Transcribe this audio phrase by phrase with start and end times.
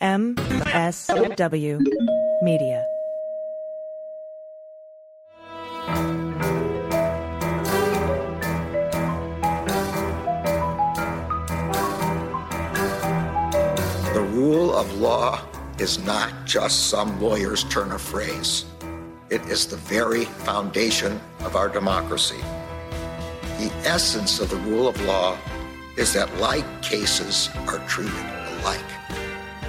[0.00, 1.82] MSW
[2.40, 2.86] Media.
[14.14, 15.40] The rule of law
[15.80, 18.66] is not just some lawyer's turn of phrase.
[19.30, 22.40] It is the very foundation of our democracy.
[23.58, 25.36] The essence of the rule of law
[25.96, 28.14] is that like cases are treated
[28.60, 28.97] alike.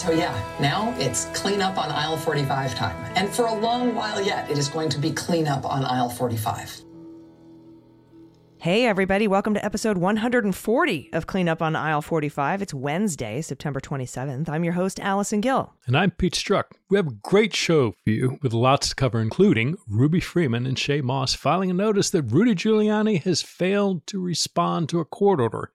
[0.00, 3.12] So, yeah, now it's cleanup on aisle 45 time.
[3.16, 6.80] And for a long while yet, it is going to be cleanup on aisle 45.
[8.56, 12.62] Hey, everybody, welcome to episode 140 of Cleanup on Aisle 45.
[12.62, 14.48] It's Wednesday, September 27th.
[14.48, 15.74] I'm your host, Allison Gill.
[15.86, 16.64] And I'm Pete Strzok.
[16.88, 20.78] We have a great show for you with lots to cover, including Ruby Freeman and
[20.78, 25.40] Shaye Moss filing a notice that Rudy Giuliani has failed to respond to a court
[25.40, 25.72] order,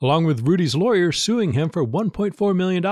[0.00, 2.84] along with Rudy's lawyer suing him for $1.4 million.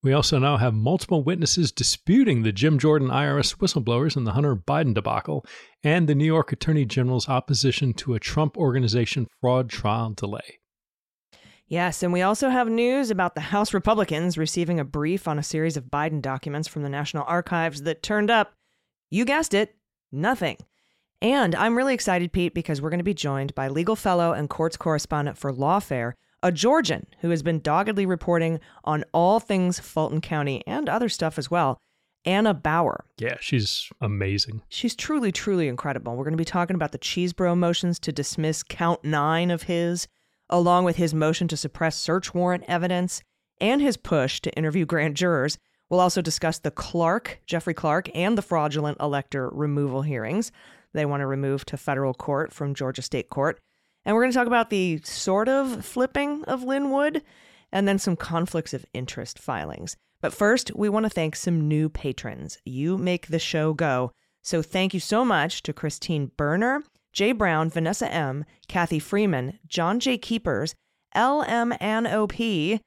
[0.00, 4.54] We also now have multiple witnesses disputing the Jim Jordan IRS whistleblowers in the Hunter
[4.54, 5.44] Biden debacle
[5.82, 10.58] and the New York Attorney General's opposition to a Trump Organization fraud trial delay.
[11.66, 15.42] Yes, and we also have news about the House Republicans receiving a brief on a
[15.42, 18.54] series of Biden documents from the National Archives that turned up,
[19.10, 19.74] you guessed it,
[20.12, 20.56] nothing.
[21.20, 24.48] And I'm really excited, Pete, because we're going to be joined by legal fellow and
[24.48, 26.12] courts correspondent for Lawfare,
[26.42, 31.38] a Georgian who has been doggedly reporting on all things Fulton County and other stuff
[31.38, 31.78] as well.
[32.24, 33.04] Anna Bower.
[33.16, 34.62] Yeah, she's amazing.
[34.68, 36.16] She's truly, truly incredible.
[36.16, 40.08] We're going to be talking about the Chesebro motions to dismiss count nine of his,
[40.50, 43.22] along with his motion to suppress search warrant evidence
[43.60, 45.58] and his push to interview grand jurors.
[45.88, 50.52] We'll also discuss the Clark, Jeffrey Clark, and the fraudulent elector removal hearings
[50.92, 53.60] they want to remove to federal court from Georgia State Court.
[54.04, 57.22] And we're going to talk about the sort of flipping of Lin Wood
[57.70, 59.96] and then some conflicts of interest filings.
[60.20, 62.58] But first, we want to thank some new patrons.
[62.64, 64.12] You make the show go.
[64.42, 66.82] So thank you so much to Christine Berner,
[67.12, 70.18] Jay Brown, Vanessa M., Kathy Freeman, John J.
[70.18, 70.74] Keepers,
[71.14, 72.80] LMNOP,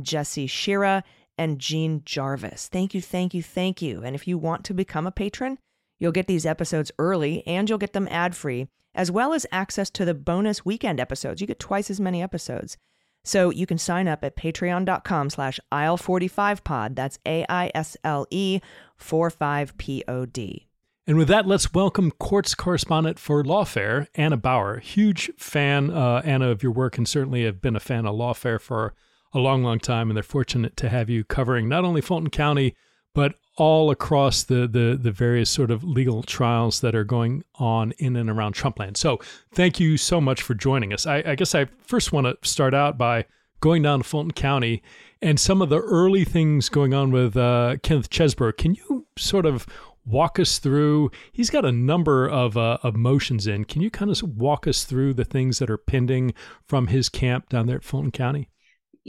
[0.00, 1.04] Jesse Shira,
[1.38, 2.68] and Jean Jarvis.
[2.68, 4.02] Thank you, thank you, thank you.
[4.02, 5.58] And if you want to become a patron,
[5.98, 9.90] you'll get these episodes early and you'll get them ad free as well as access
[9.90, 11.40] to the bonus weekend episodes.
[11.40, 12.76] You get twice as many episodes.
[13.22, 16.94] So you can sign up at patreon.com slash aisle45pod.
[16.94, 18.60] That's A-I-S-L-E
[19.00, 20.66] 45-P-O-D.
[21.08, 24.78] And with that, let's welcome courts correspondent for Lawfare, Anna Bower.
[24.78, 28.60] Huge fan, uh, Anna, of your work, and certainly have been a fan of Lawfare
[28.60, 28.94] for
[29.32, 30.08] a long, long time.
[30.08, 32.74] And they're fortunate to have you covering not only Fulton County,
[33.16, 37.92] but all across the, the the various sort of legal trials that are going on
[37.92, 38.98] in and around Trumpland.
[38.98, 39.18] So
[39.52, 41.06] thank you so much for joining us.
[41.06, 43.24] I, I guess I first want to start out by
[43.60, 44.82] going down to Fulton County
[45.22, 48.54] and some of the early things going on with uh, Kenneth Chesebro.
[48.54, 49.66] Can you sort of
[50.04, 51.10] walk us through?
[51.32, 53.64] He's got a number of uh, of motions in.
[53.64, 56.34] Can you kind of walk us through the things that are pending
[56.66, 58.50] from his camp down there at Fulton County?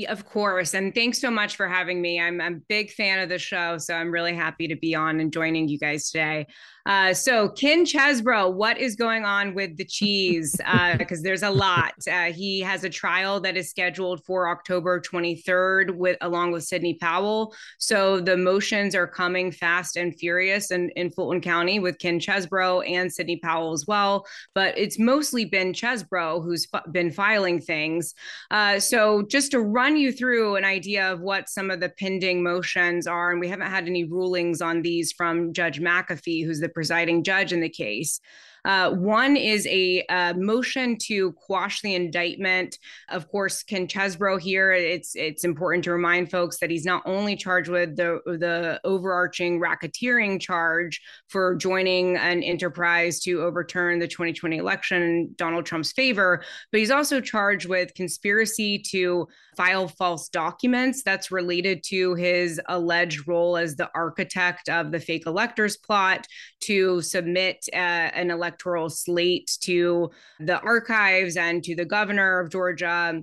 [0.06, 0.74] Of course.
[0.74, 2.20] And thanks so much for having me.
[2.20, 3.78] I'm, a big fan of the show.
[3.78, 6.48] So I'm really happy to be on and joining you guys today.
[6.88, 10.56] Uh, so Ken Chesebro, what is going on with the cheese?
[10.98, 11.94] Because uh, there's a lot.
[12.10, 16.94] Uh, he has a trial that is scheduled for October 23rd with along with Sidney
[16.94, 17.54] Powell.
[17.78, 22.90] So the motions are coming fast and furious in, in Fulton County with Ken Chesebro
[22.90, 24.26] and Sidney Powell as well.
[24.56, 28.16] But it's mostly been Chesebro who's f- been filing things.
[28.50, 32.42] Uh, so just to run you through an idea of what some of the pending
[32.42, 36.77] motions are, and we haven't had any rulings on these from Judge McAfee, who's the
[36.78, 38.22] presiding judge in the case.
[38.68, 42.78] Uh, one is a, a, motion to quash the indictment.
[43.08, 44.74] Of course, Ken Chesebro here.
[44.74, 49.62] It's it's important to remind folks that he's not only charged with the the overarching
[49.62, 56.44] racketeering charge for joining an enterprise to overturn the 2020 election in Donald Trump's favor,
[56.70, 63.28] but he's also charged with conspiracy to file false documents that's related to his alleged
[63.28, 66.28] role as the architect of the fake electors plot
[66.60, 70.10] to submit uh, an electoral slate to
[70.40, 73.22] the archives and to the governor of Georgia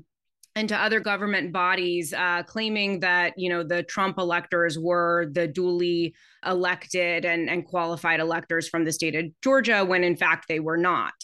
[0.57, 5.49] and to other government bodies uh, claiming that you know the Trump electors were the
[5.49, 6.15] duly
[6.47, 10.77] elected and, and qualified electors from the state of Georgia when in fact they were
[10.77, 11.15] not.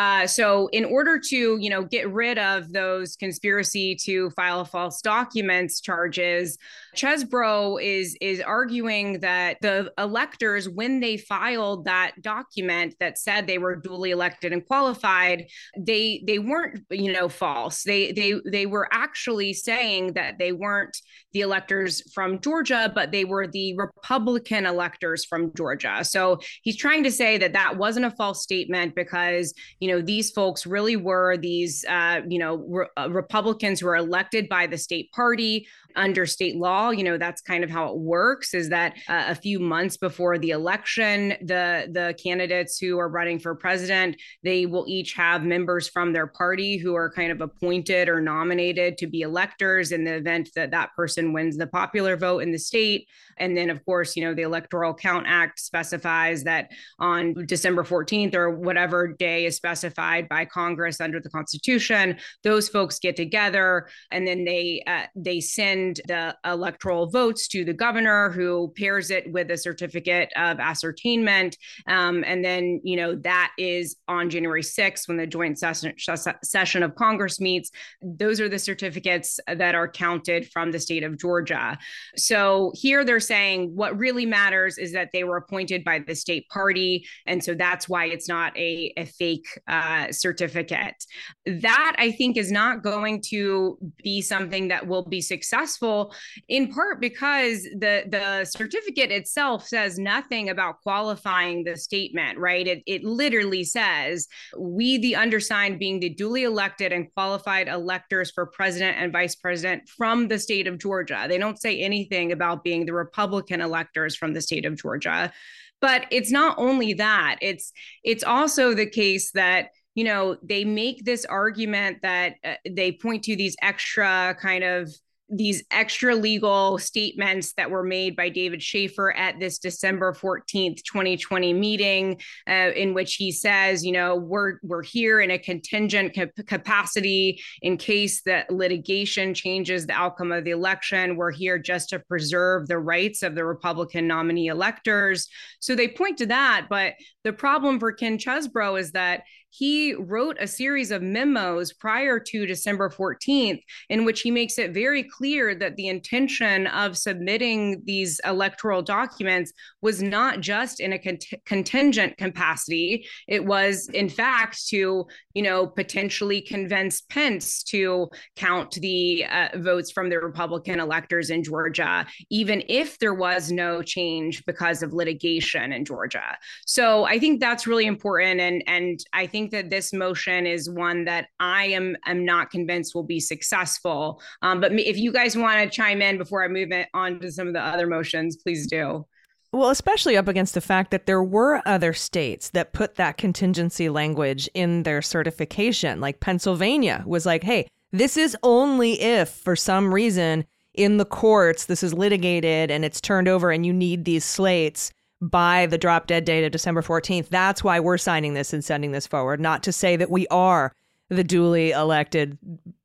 [0.00, 5.02] Uh, so, in order to, you know, get rid of those conspiracy to file false
[5.02, 6.56] documents charges,
[6.96, 13.58] Chesebro is is arguing that the electors, when they filed that document that said they
[13.58, 15.44] were duly elected and qualified,
[15.78, 17.82] they they weren't, you know, false.
[17.82, 20.96] They they they were actually saying that they weren't
[21.34, 26.02] the electors from Georgia, but they were the Republican electors from Georgia.
[26.04, 30.30] So he's trying to say that that wasn't a false statement because you know these
[30.30, 34.78] folks really were these uh, you know re- uh, republicans who are elected by the
[34.78, 35.66] state party
[35.96, 39.34] under state law you know that's kind of how it works is that uh, a
[39.34, 44.84] few months before the election the the candidates who are running for president they will
[44.88, 49.22] each have members from their party who are kind of appointed or nominated to be
[49.22, 53.08] electors in the event that that person wins the popular vote in the state.
[53.38, 58.34] And then of course you know the electoral count act specifies that on december 14th
[58.34, 64.26] or whatever day is specified by congress under the constitution those folks get together and
[64.26, 69.30] then they uh, they send send the electoral votes to the governor who pairs it
[69.32, 71.56] with a certificate of ascertainment.
[71.86, 75.94] Um, and then, you know, that is on January 6th when the joint session,
[76.42, 77.70] session of Congress meets.
[78.02, 81.78] Those are the certificates that are counted from the state of Georgia.
[82.16, 86.48] So here they're saying what really matters is that they were appointed by the state
[86.48, 87.06] party.
[87.26, 91.04] And so that's why it's not a, a fake uh, certificate.
[91.46, 96.14] That I think is not going to be something that will be successful successful
[96.48, 102.66] in part because the the certificate itself says nothing about qualifying the statement right?
[102.66, 104.26] It, it literally says
[104.58, 109.88] we the undersigned being the duly elected and qualified electors for president and vice president
[109.88, 111.26] from the state of georgia.
[111.28, 115.32] They don't say anything about being the republican electors from the state of georgia.
[115.80, 117.72] But it's not only that it's
[118.04, 123.24] it's also the case that you know they make this argument that uh, they point
[123.24, 124.88] to these extra kind of
[125.30, 131.52] these extra legal statements that were made by David Shafer at this December 14th, 2020
[131.54, 136.30] meeting, uh, in which he says, you know, we're we're here in a contingent cap-
[136.46, 141.16] capacity in case that litigation changes the outcome of the election.
[141.16, 145.28] We're here just to preserve the rights of the Republican nominee electors.
[145.60, 150.36] So they point to that, but the problem for Ken Chesebro is that he wrote
[150.40, 155.54] a series of memos prior to December 14th in which he makes it very clear
[155.54, 159.52] that the intention of submitting these electoral documents
[159.82, 163.06] was not just in a cont- contingent capacity.
[163.26, 169.90] It was in fact to you know potentially convince Pence to count the uh, votes
[169.90, 175.72] from the Republican electors in Georgia even if there was no change because of litigation
[175.72, 176.36] in Georgia.
[176.66, 180.68] So I think that's really important and and I think think that this motion is
[180.68, 184.20] one that I am am not convinced will be successful.
[184.42, 187.32] Um, but if you guys want to chime in before I move it on to
[187.32, 189.06] some of the other motions, please do.
[189.52, 193.88] Well, especially up against the fact that there were other states that put that contingency
[193.88, 196.00] language in their certification.
[196.00, 200.44] Like Pennsylvania was like, hey, this is only if for some reason
[200.74, 204.92] in the courts this is litigated and it's turned over and you need these slates
[205.20, 207.28] by the drop dead date of December 14th.
[207.28, 210.74] That's why we're signing this and sending this forward, not to say that we are
[211.08, 212.38] the duly elected,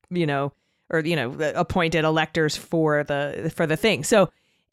[0.10, 0.52] you know,
[0.90, 4.04] or you know, appointed electors for the for the thing.
[4.04, 4.30] So,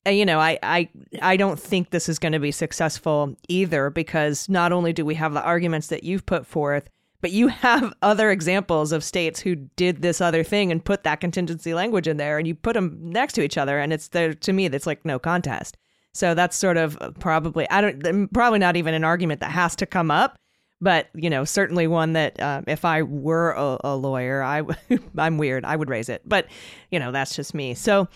[0.07, 0.89] uh, you know, I I
[1.21, 5.15] I don't think this is going to be successful either because not only do we
[5.15, 6.89] have the arguments that you've put forth,
[7.21, 11.21] but you have other examples of states who did this other thing and put that
[11.21, 14.35] contingency language in there and you put them next to each other and it's there
[14.35, 15.77] to me that's like no contest.
[16.15, 19.87] So that's sort of probably I don't probably not even an argument that has to
[19.87, 20.37] come up,
[20.81, 24.63] but you know certainly one that uh, if I were a, a lawyer, I
[25.19, 26.23] I'm weird, I would raise it.
[26.27, 26.47] But
[26.91, 27.75] you know that's just me.
[27.75, 28.09] So.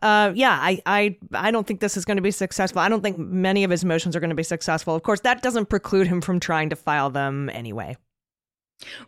[0.00, 2.80] Uh, yeah, I, I, I don't think this is going to be successful.
[2.80, 4.96] I don't think many of his motions are going to be successful.
[4.96, 7.96] Of course, that doesn't preclude him from trying to file them anyway.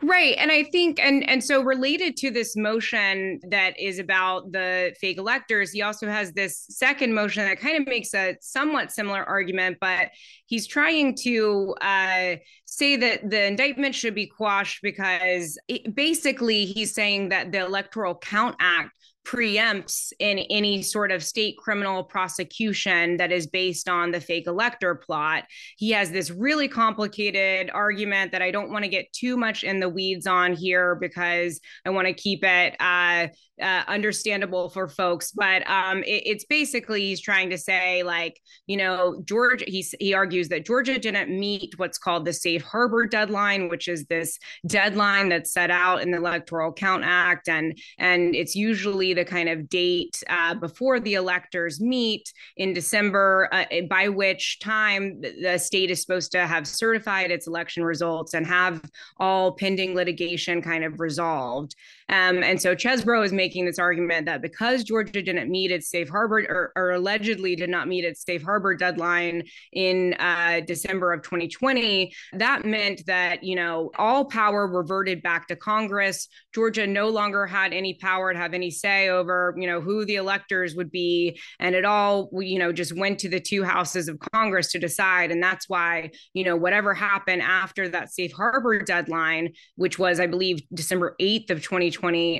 [0.02, 0.36] Right.
[0.38, 5.18] And I think and and so related to this motion that is about the fake
[5.18, 9.78] electors, he also has this second motion that kind of makes a somewhat similar argument,
[9.80, 10.10] but
[10.46, 16.94] he's trying to uh, say that the indictment should be quashed because it, basically he's
[16.94, 18.90] saying that the Electoral Count Act
[19.24, 24.94] preempts in any sort of state criminal prosecution that is based on the fake elector
[24.94, 25.44] plot.
[25.78, 29.80] He has this really complicated argument that I don't want to get too much in
[29.80, 33.28] the weeds on here because I want to keep it uh,
[33.60, 35.30] uh, understandable for folks.
[35.32, 39.64] But um, it, it's basically he's trying to say like, you know, Georgia.
[39.66, 44.04] He he argues that Georgia didn't meet what's called the safe harbor deadline, which is
[44.06, 49.24] this deadline that's set out in the Electoral Count Act, and and it's usually the
[49.24, 55.58] kind of date uh, before the electors meet in December, uh, by which time the
[55.58, 58.82] state is supposed to have certified its election results and have
[59.18, 61.74] all pending litigation kind of resolved.
[62.08, 66.08] Um, and so Chesebro is making this argument that because Georgia didn't meet its safe
[66.08, 69.42] harbor or, or allegedly did not meet its safe harbor deadline
[69.72, 75.56] in uh, December of 2020, that meant that, you know, all power reverted back to
[75.56, 76.28] Congress.
[76.54, 80.16] Georgia no longer had any power to have any say over, you know, who the
[80.16, 81.40] electors would be.
[81.58, 85.30] And it all, you know, just went to the two houses of Congress to decide.
[85.30, 90.26] And that's why, you know, whatever happened after that safe harbor deadline, which was, I
[90.26, 91.93] believe, December 8th of 2020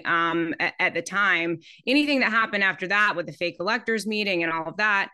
[0.05, 4.43] um, at, at, the time, anything that happened after that with the fake electors meeting
[4.43, 5.11] and all of that,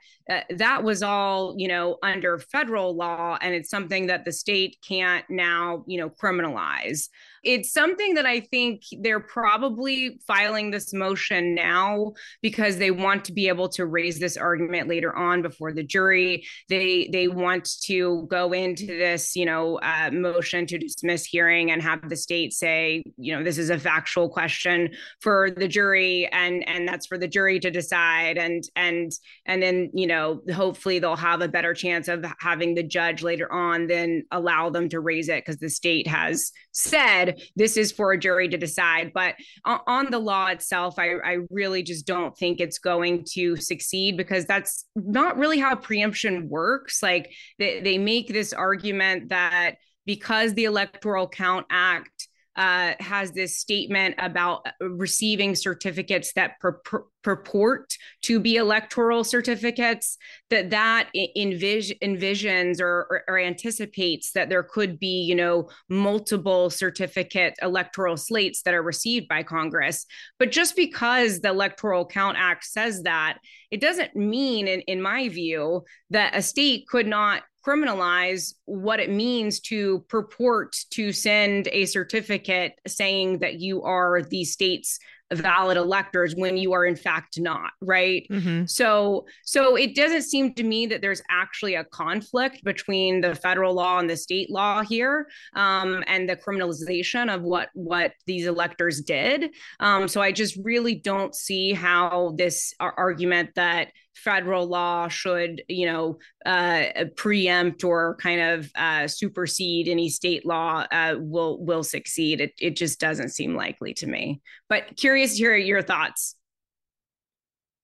[0.51, 3.37] that was all, you know, under federal law.
[3.41, 7.09] And it's something that the state can't now, you know, criminalize.
[7.43, 13.33] It's something that I think they're probably filing this motion now because they want to
[13.33, 16.45] be able to raise this argument later on before the jury.
[16.69, 21.81] They they want to go into this, you know, uh, motion to dismiss hearing and
[21.81, 26.69] have the state say, you know, this is a factual question for the jury, and
[26.69, 29.13] and that's for the jury to decide, and and
[29.47, 30.20] and then you know,
[30.53, 34.89] hopefully they'll have a better chance of having the judge later on than allow them
[34.89, 39.13] to raise it because the state has said this is for a jury to decide.
[39.13, 39.35] But
[39.65, 44.47] on the law itself, I, I really just don't think it's going to succeed because
[44.47, 47.03] that's not really how preemption works.
[47.03, 52.29] Like they, they make this argument that because the Electoral Count Act
[52.61, 60.19] uh, has this statement about uh, receiving certificates that pur- purport to be electoral certificates
[60.51, 66.69] that that envis- envisions or, or, or, anticipates that there could be you know multiple
[66.69, 70.05] certificate electoral slates that are received by congress.
[70.39, 73.39] But just because the electoral count act says that
[73.71, 79.11] it doesn't mean in, in my view that a state could not criminalize what it
[79.11, 84.99] means to purport to send a certificate saying that you are the state's
[85.33, 88.65] valid electors when you are in fact not right mm-hmm.
[88.67, 93.75] so so it doesn't seem to me that there's actually a conflict between the federal
[93.75, 99.01] law and the state law here um, and the criminalization of what what these electors
[99.03, 105.63] did um, so i just really don't see how this argument that federal law should,
[105.69, 111.83] you know, uh, preempt or kind of uh, supersede any state law uh, will will
[111.85, 112.41] succeed.
[112.41, 114.41] It it just doesn't seem likely to me.
[114.69, 116.37] But curious to hear your thoughts.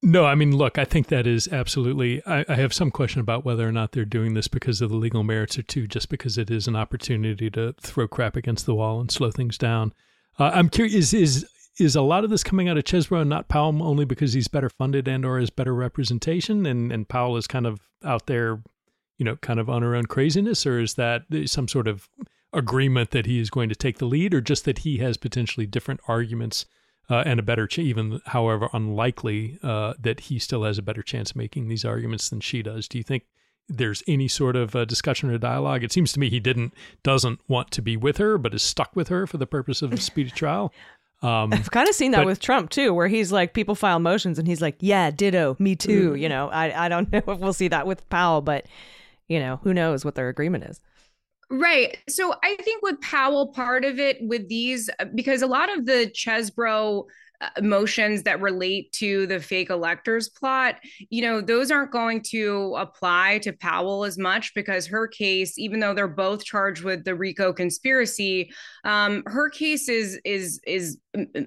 [0.03, 2.25] No, I mean, look, I think that is absolutely.
[2.27, 4.97] I, I, have some question about whether or not they're doing this because of the
[4.97, 8.75] legal merits or two, just because it is an opportunity to throw crap against the
[8.75, 9.93] wall and slow things down.
[10.39, 11.47] Uh, I'm curious: is
[11.79, 14.49] is a lot of this coming out of Chesebro and not Powell only because he's
[14.49, 18.63] better funded and or has better representation and and Powell is kind of out there,
[19.19, 22.09] you know, kind of on her own craziness, or is that some sort of
[22.53, 25.67] agreement that he is going to take the lead, or just that he has potentially
[25.67, 26.65] different arguments
[27.11, 31.03] uh, and a better, ch- even however unlikely uh, that he still has a better
[31.03, 32.89] chance of making these arguments than she does?
[32.89, 33.25] Do you think?
[33.69, 35.83] There's any sort of uh, discussion or dialogue.
[35.83, 38.95] It seems to me he didn't, doesn't want to be with her, but is stuck
[38.95, 40.73] with her for the purpose of a speedy trial.
[41.27, 43.99] Um, I've kind of seen that but, with Trump too, where he's like, people file
[43.99, 46.13] motions and he's like, yeah, ditto, me too.
[46.13, 46.21] Mm.
[46.21, 48.67] You know, I, I don't know if we'll see that with Powell, but,
[49.29, 50.81] you know, who knows what their agreement is.
[51.51, 51.99] Right.
[52.09, 56.13] So I think with Powell, part of it with these, because a lot of the
[56.15, 57.07] Chesebro
[57.61, 60.77] motions that relate to the fake electors plot,
[61.11, 65.81] you know, those aren't going to apply to Powell as much because her case, even
[65.81, 68.51] though they're both charged with the RICO conspiracy,
[68.85, 70.99] um, her case is is is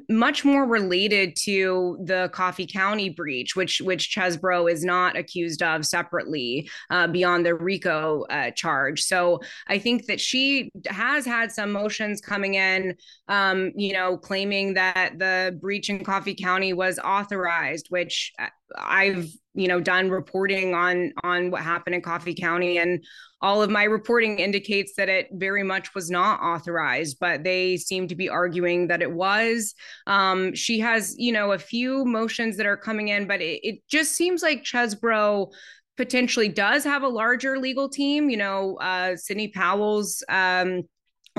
[0.10, 5.86] much more related to the Coffee County breach, which which Chesebro is not accused of
[5.86, 9.02] separately uh, beyond the RICO uh, charge.
[9.02, 12.96] So I think that she has had some motions coming in,
[13.28, 18.48] um, you know, claiming that the breach in Coffee County was authorized, which uh,
[18.78, 23.04] I've you know done reporting on on what happened in Coffee County and
[23.42, 28.08] all of my reporting indicates that it very much was not authorized but they seem
[28.08, 29.74] to be arguing that it was.
[30.08, 33.80] Um, she has you know a few motions that are coming in but it, it
[33.88, 35.52] just seems like chesebro
[35.98, 40.84] potentially does have a larger legal team you know uh, sidney powell's um,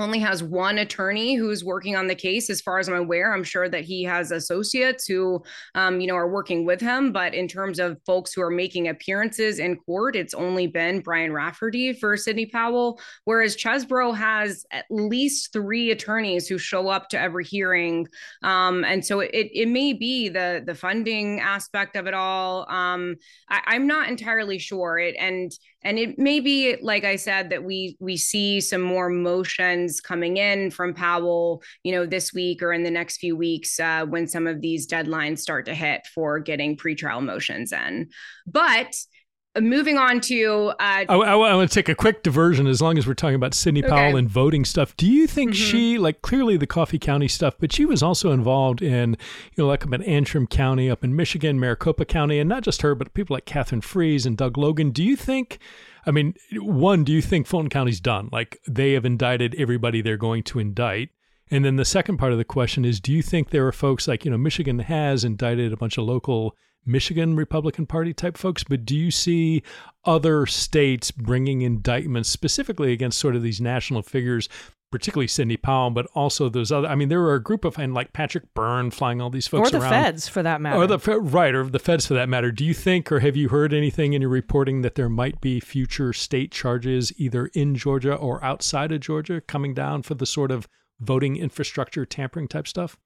[0.01, 3.33] only has one attorney who's working on the case as far as i'm aware.
[3.33, 5.43] I'm sure that he has associates who
[5.75, 7.13] um, you know are working with him.
[7.13, 11.33] But in terms of folks who are making appearances in court it's only been brian
[11.33, 13.01] rafferty for sidney powell.
[13.25, 18.07] Whereas chesebro has at least three attorneys who show up to every hearing.
[18.43, 22.71] Um, and so it, it may be the the funding aspect of it all.
[22.71, 23.17] Um,
[23.49, 24.99] I, i'm not entirely sure.
[24.99, 29.09] It and and it may be like i said that we we see some more
[29.09, 33.79] motions coming in from powell you know this week or in the next few weeks
[33.81, 38.09] uh, when some of these deadlines start to hit for getting pretrial motions in.
[38.47, 38.95] But
[39.59, 42.97] moving on to uh, I, I, I, want to take a quick diversion as long
[42.99, 43.91] as we're talking about sidney okay.
[43.91, 45.65] powell and voting stuff do you think mm-hmm.
[45.65, 49.67] she like clearly the coffee county stuff but she was also involved in you know
[49.67, 53.13] like up in antrim county up in michigan maricopa county and not just her but
[53.13, 55.59] people like katherine friess and doug logan do you think
[56.07, 60.17] i mean one do you think fulton county's done like they have indicted everybody they're
[60.17, 61.09] going to indict
[61.51, 64.07] and then the second part of the question is do you think there are folks
[64.07, 66.55] like you know michigan has indicted a bunch of local
[66.91, 69.63] Michigan Republican Party type folks, but do you see
[70.05, 74.49] other states bringing indictments specifically against sort of these national figures,
[74.91, 76.89] particularly Sidney Powell, but also those other?
[76.89, 79.73] I mean, there were a group of and like Patrick Byrne flying all these folks
[79.73, 79.83] around.
[79.83, 80.05] or the around.
[80.05, 82.51] feds for that matter, or the right, or the feds for that matter.
[82.51, 85.61] Do you think, or have you heard anything in your reporting that there might be
[85.61, 90.51] future state charges either in Georgia or outside of Georgia coming down for the sort
[90.51, 90.67] of
[90.99, 92.97] voting infrastructure tampering type stuff?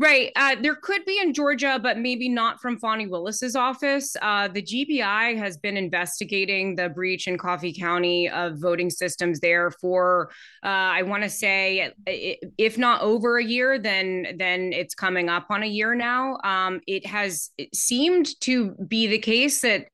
[0.00, 0.30] Right.
[0.36, 4.14] Uh, there could be in Georgia, but maybe not from Fani Willis's office.
[4.22, 9.72] Uh, the GBI has been investigating the breach in Coffee County of voting systems there
[9.72, 10.30] for,
[10.64, 15.46] uh, I want to say, if not over a year, then then it's coming up
[15.50, 16.38] on a year now.
[16.44, 19.86] Um, it has it seemed to be the case that,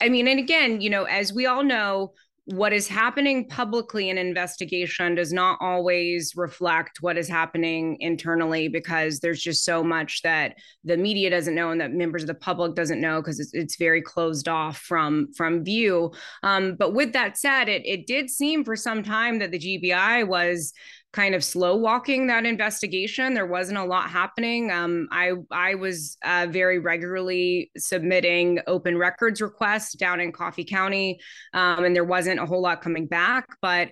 [0.00, 2.14] I mean, and again, you know, as we all know,
[2.46, 9.20] what is happening publicly in investigation does not always reflect what is happening internally because
[9.20, 12.74] there's just so much that the media doesn't know and that members of the public
[12.74, 16.10] doesn't know because it's, it's very closed off from from view.
[16.42, 20.26] Um, but with that said it, it did seem for some time that the gbi
[20.26, 20.72] was
[21.12, 23.34] kind of slow walking that investigation.
[23.34, 24.70] There wasn't a lot happening.
[24.70, 31.20] Um, I I was uh, very regularly submitting open records requests down in Coffee County,
[31.52, 33.46] um, and there wasn't a whole lot coming back.
[33.60, 33.90] But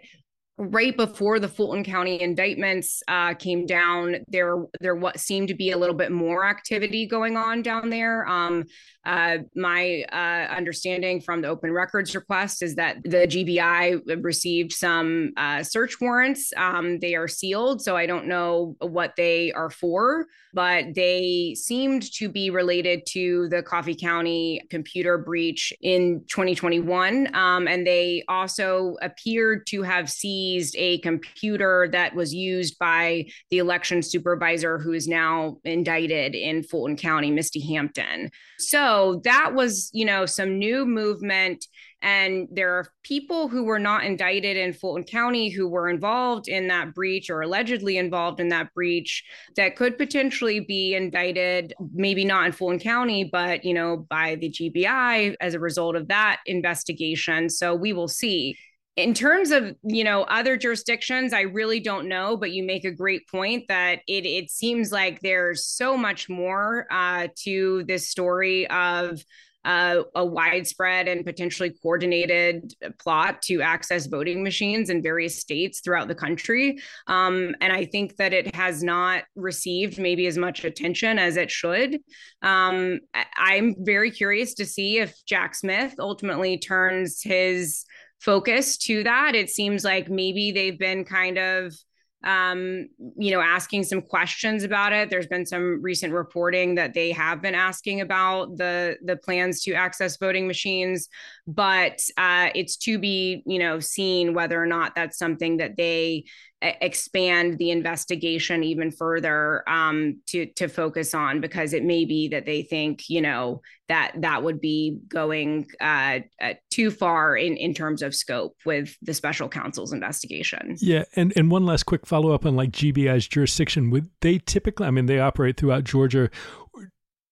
[0.57, 5.71] right before the Fulton County indictments uh, came down, there there what seemed to be
[5.71, 8.27] a little bit more activity going on down there.
[8.27, 8.65] Um,
[9.07, 15.33] uh, my uh, understanding from the open records request is that the GBI received some
[15.39, 16.53] uh, search warrants.
[16.57, 22.13] Um, they are sealed, so I don't know what they are for, but they seemed
[22.15, 28.97] to be related to the Coffee County computer breach in 2021, um, and they also
[29.01, 35.09] appeared to have seized a computer that was used by the election supervisor who is
[35.09, 38.31] now indicted in Fulton County, Misty Hampton.
[38.59, 38.90] So
[39.25, 41.67] that was, you know, some new movement.
[42.03, 46.69] And there are people who were not indicted in Fulton County who were involved in
[46.69, 49.23] that breach or allegedly involved in that breach
[49.57, 54.51] that could potentially be indicted, maybe not in Fulton County, but, you know, by the
[54.51, 57.51] GBI as a result of that investigation.
[57.51, 58.57] So we will see
[58.97, 62.91] in terms of you know other jurisdictions i really don't know but you make a
[62.91, 68.69] great point that it it seems like there's so much more uh, to this story
[68.69, 69.23] of
[69.65, 76.09] uh, a widespread and potentially coordinated plot to access voting machines in various states throughout
[76.09, 76.79] the country.
[77.07, 81.51] Um, and I think that it has not received maybe as much attention as it
[81.51, 81.99] should.
[82.43, 83.01] Um,
[83.37, 87.85] I'm very curious to see if Jack Smith ultimately turns his
[88.21, 89.35] focus to that.
[89.35, 91.75] It seems like maybe they've been kind of
[92.23, 95.09] um, you know, asking some questions about it.
[95.09, 99.73] There's been some recent reporting that they have been asking about the the plans to
[99.73, 101.09] access voting machines,
[101.47, 106.25] but uh, it's to be, you know, seen whether or not that's something that they
[106.63, 112.45] expand the investigation even further um, to to focus on because it may be that
[112.45, 117.73] they think you know that that would be going uh, uh, too far in in
[117.73, 120.77] terms of scope with the special counsel's investigation.
[120.81, 123.91] Yeah, and and one last quick follow up on like GBI's jurisdiction.
[123.91, 124.87] Would they typically?
[124.87, 126.31] I mean, they operate throughout Georgia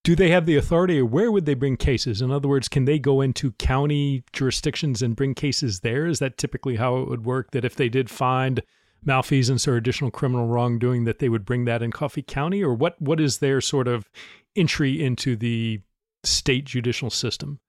[0.05, 2.23] do they have the authority or where would they bring cases?
[2.23, 6.07] In other words, can they go into county jurisdictions and bring cases there?
[6.07, 7.51] Is that typically how it would work?
[7.51, 8.63] That if they did find
[9.05, 12.63] malfeasance or additional criminal wrongdoing, that they would bring that in Coffee County?
[12.63, 14.09] Or what, what is their sort of
[14.57, 15.81] entry into the
[16.25, 17.61] state judicial system?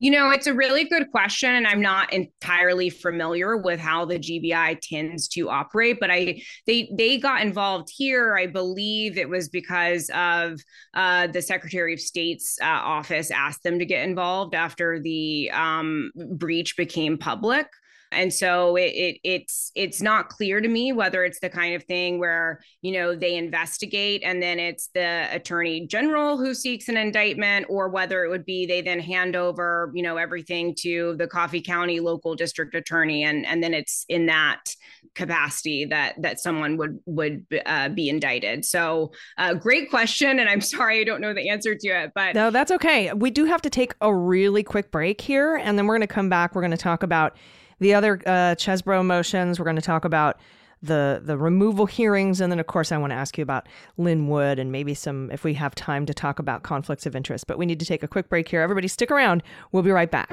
[0.00, 4.18] You know, it's a really good question, and I'm not entirely familiar with how the
[4.18, 5.98] GBI tends to operate.
[5.98, 8.36] But I they they got involved here.
[8.36, 10.60] I believe it was because of
[10.94, 16.12] uh, the Secretary of State's uh, office asked them to get involved after the um,
[16.36, 17.66] breach became public.
[18.10, 21.84] And so it, it, it's it's not clear to me whether it's the kind of
[21.84, 26.96] thing where you know they investigate and then it's the attorney general who seeks an
[26.96, 31.26] indictment, or whether it would be they then hand over you know everything to the
[31.26, 34.74] Coffee County local district attorney, and and then it's in that
[35.14, 38.64] capacity that that someone would would uh, be indicted.
[38.64, 42.34] So uh, great question, and I'm sorry I don't know the answer to it, but
[42.34, 43.12] no, that's okay.
[43.12, 46.14] We do have to take a really quick break here, and then we're going to
[46.14, 46.54] come back.
[46.54, 47.36] We're going to talk about
[47.80, 49.58] the other uh, Chesebro motions.
[49.58, 50.38] We're going to talk about
[50.82, 54.28] the the removal hearings, and then of course I want to ask you about Lin
[54.28, 57.46] Wood and maybe some if we have time to talk about conflicts of interest.
[57.46, 58.60] But we need to take a quick break here.
[58.60, 59.42] Everybody, stick around.
[59.72, 60.32] We'll be right back.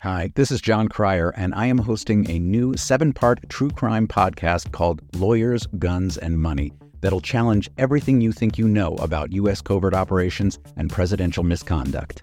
[0.00, 4.08] Hi, this is Jon Cryer, and I am hosting a new seven part true crime
[4.08, 6.72] podcast called Lawyers, Guns, and Money
[7.02, 9.60] that'll challenge everything you think you know about U.S.
[9.60, 12.22] covert operations and presidential misconduct.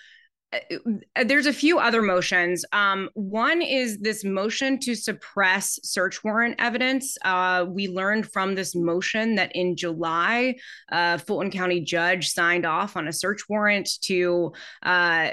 [1.25, 2.65] there's a few other motions.
[2.73, 7.17] Um, one is this motion to suppress search warrant evidence.
[7.25, 10.57] Uh, we learned from this motion that in July,
[10.93, 15.31] uh, Fulton County judge signed off on a search warrant to uh,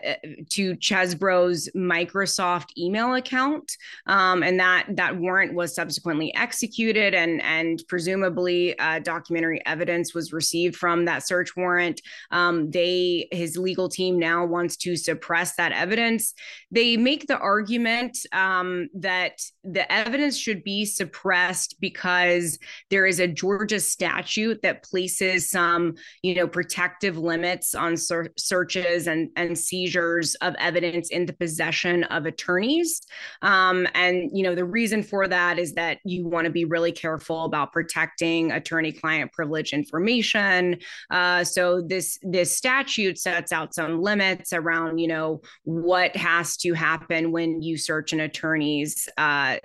[0.49, 3.71] to Chesebro's Microsoft email account,
[4.07, 10.33] um, and that that warrant was subsequently executed, and and presumably uh, documentary evidence was
[10.33, 12.01] received from that search warrant.
[12.31, 15.12] Um, they his legal team now wants to suppress
[15.57, 16.33] that evidence.
[16.71, 23.27] They make the argument um, that the evidence should be suppressed because there is a
[23.27, 30.35] Georgia statute that places some, you know, protective limits on ser- searches and, and seizures
[30.35, 33.01] of evidence in the possession of attorneys.
[33.41, 36.91] Um, and, you know, the reason for that is that you want to be really
[36.91, 40.77] careful about protecting attorney-client privilege information.
[41.09, 46.73] Uh, so this this statute sets out some limits around you know what has to
[46.73, 49.57] happen when you search an attorney's uh,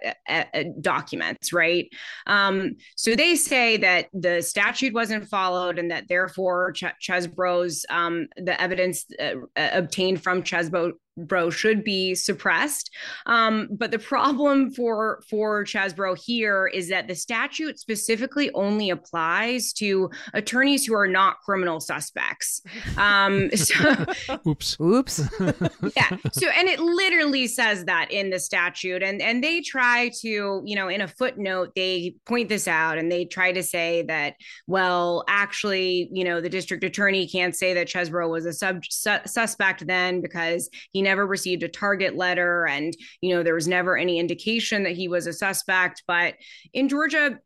[0.81, 1.89] documents right?
[2.27, 8.29] Um, so they say that the statute wasn't followed and that therefore Ch- chesebro's um,
[8.37, 10.93] the evidence uh, obtained from chesebro
[11.27, 12.95] Bro should be suppressed.
[13.27, 19.73] Um, but the problem for for Chesebro here is that the statute specifically only applies
[19.75, 22.63] to attorneys who are not criminal suspects.
[22.97, 24.07] Um, so,
[24.47, 25.21] oops, oops.
[25.97, 26.17] yeah.
[26.33, 30.77] So, and it literally says that in the statute, and and they try to, you
[30.77, 34.35] know, in a footnote, they point this out, and they try to say that,
[34.67, 39.25] well, actually, you know, the district attorney can't say that Chesebro was a sub su-
[39.27, 43.97] suspect then because he never received a target letter and you know there was never
[43.97, 46.03] any indication that he was a suspect.
[46.07, 46.35] But
[46.73, 47.39] in georgia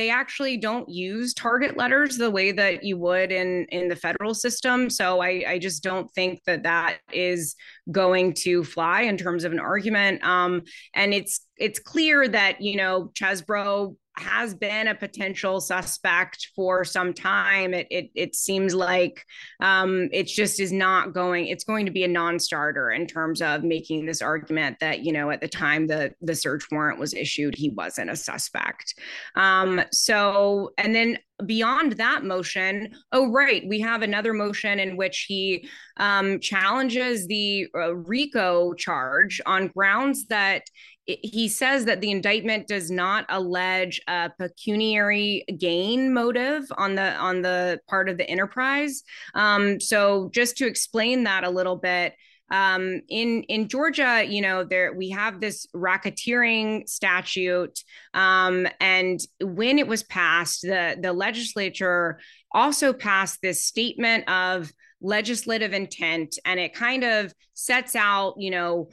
[0.00, 4.34] they actually don't use target letters the way that you would in in the federal
[4.34, 4.90] system.
[4.90, 7.54] So i i just don't think that that is
[7.90, 10.22] going to fly in terms of an argument.
[10.24, 10.62] Um
[10.94, 17.12] and it's it's clear that you know chesebro has been a potential suspect for some
[17.14, 17.74] time.
[17.74, 19.24] It it, it seems like
[19.60, 21.46] um, it just is not going.
[21.46, 25.30] It's going to be a non-starter in terms of making this argument that you know
[25.30, 28.94] at the time the the search warrant was issued, he wasn't a suspect.
[29.36, 35.26] Um, so and then beyond that motion, oh, right, we have another motion in which
[35.28, 40.64] he um, challenges the uh, RICO charge on grounds that
[41.08, 47.40] he says that the indictment does not allege a pecuniary gain motive on the on
[47.40, 49.02] the part of the enterprise.
[49.34, 52.14] Um, so just to explain that a little bit,
[52.50, 59.78] um, in in Georgia, you know, there we have this racketeering statute, um, and when
[59.78, 62.20] it was passed, the the legislature
[62.52, 68.88] also passed this statement of legislative intent and it kind of sets out you know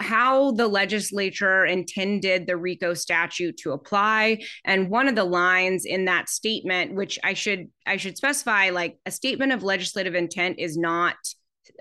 [0.00, 4.42] how the legislature intended the rico statute to apply.
[4.64, 8.98] And one of the lines in that statement which i should i should specify like
[9.06, 11.16] a statement of legislative intent is not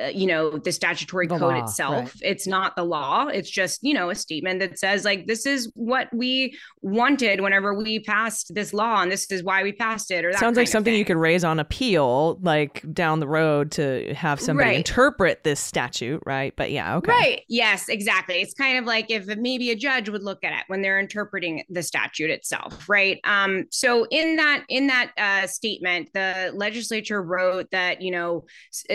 [0.01, 1.93] uh, you know the statutory the code law, itself.
[1.93, 2.13] right.
[2.21, 3.27] it's not the law.
[3.27, 7.73] It's just you know a statement that says like this is what we wanted whenever
[7.73, 10.93] we passed this law and this is why we passed it or sounds like something
[10.93, 14.77] you could raise on appeal like down the road to have somebody right.
[14.77, 16.53] interpret this statute right?
[16.55, 17.11] But yeah okay.
[17.11, 17.41] Right.
[17.49, 18.35] Yes exactly.
[18.35, 21.63] It's kind of like if maybe a judge would look at it when they're interpreting
[21.69, 23.19] the statute itself right?
[23.23, 28.45] Um so in that in that uh, statement the legislature wrote that you know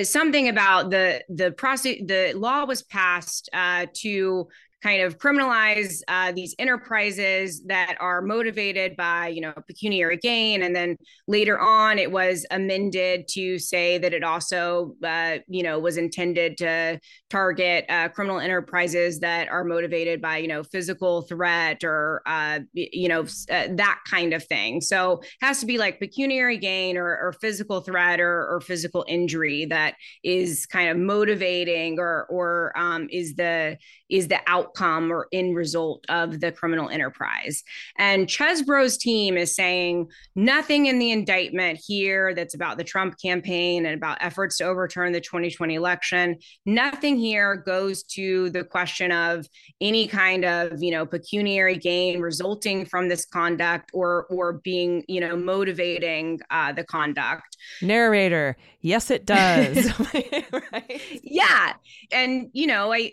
[0.02, 4.48] something about the the process the law was passed uh, to
[4.84, 10.62] kind of criminalize uh, these enterprises that are motivated by you know pecuniary gain.
[10.62, 15.78] And then later on it was amended to say that it also uh, you know
[15.78, 21.82] was intended to target uh, criminal enterprises that are motivated by you know physical threat
[21.82, 24.82] or uh, you know uh, that kind of thing.
[24.82, 29.04] So it has to be like pecuniary gain or, or physical threat or, or, physical
[29.08, 33.78] injury that is kind of motivating or or um, is the
[34.10, 34.38] is the
[34.74, 37.62] outcome or end result of the criminal enterprise.
[37.98, 43.86] And Chesebro's team is saying nothing in the indictment here that's about the Trump campaign
[43.86, 46.38] and about efforts to overturn the 2020 election.
[46.66, 49.46] Nothing here goes to the question of
[49.80, 55.20] any kind of, you know, pecuniary gain resulting from this conduct or or being, you
[55.20, 57.56] know, motivating uh, the conduct.
[57.82, 59.92] Narrator, yes, it does.
[60.72, 61.00] right?
[61.22, 61.74] Yeah,
[62.12, 63.12] and you know, I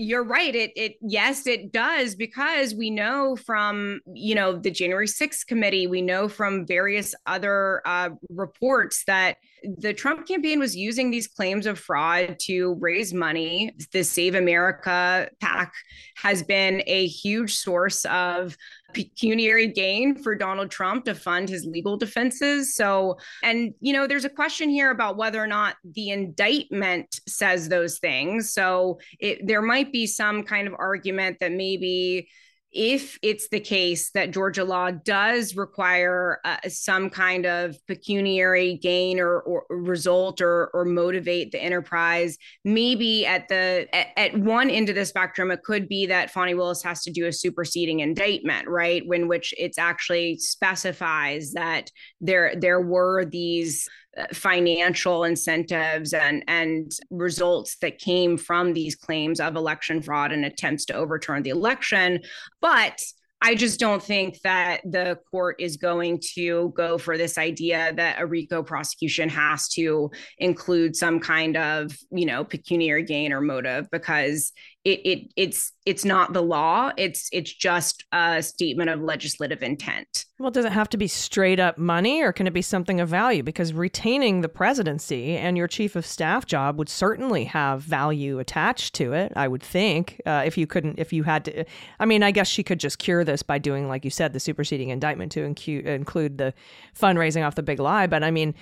[0.00, 5.06] you're right it it yes it does because we know from you know the January
[5.06, 9.36] 6th committee we know from various other uh, reports that
[9.78, 13.74] the Trump campaign was using these claims of fraud to raise money.
[13.92, 15.72] The Save America PAC
[16.16, 18.56] has been a huge source of
[18.92, 22.74] pecuniary gain for Donald Trump to fund his legal defenses.
[22.74, 27.68] So, and, you know, there's a question here about whether or not the indictment says
[27.68, 28.52] those things.
[28.52, 32.28] So, it, there might be some kind of argument that maybe
[32.72, 39.18] if it's the case that Georgia law does require uh, some kind of pecuniary gain
[39.18, 44.88] or, or result or, or motivate the enterprise, maybe at the at, at, one end
[44.88, 48.68] of the spectrum, it could be that Fani Willis has to do a superseding indictment,
[48.68, 49.02] right?
[49.06, 56.90] When which it's actually specifies that there there were these Uh, financial incentives and and
[57.10, 62.20] results that came from these claims of election fraud and attempts to overturn the election.
[62.60, 63.00] But
[63.40, 68.20] I just don't think that the court is going to go for this idea that
[68.20, 73.88] a RICO prosecution has to include some kind of, you know, pecuniary gain or motive
[73.92, 74.52] because
[74.84, 76.90] it, it it's it's not the law.
[76.96, 80.24] It's it's just a statement of legislative intent.
[80.38, 83.08] Well does it have to be straight up money or can it be something of
[83.08, 83.42] value?
[83.42, 88.94] Because retaining the presidency and your chief of staff job would certainly have value attached
[88.94, 91.64] to it i would think uh, if you couldn't if you had to
[91.98, 94.40] i mean i guess she could just cure this by doing like you said the
[94.40, 96.52] superseding indictment to incu- include the
[96.98, 98.06] fundraising off the big lie.
[98.06, 98.54] But i mean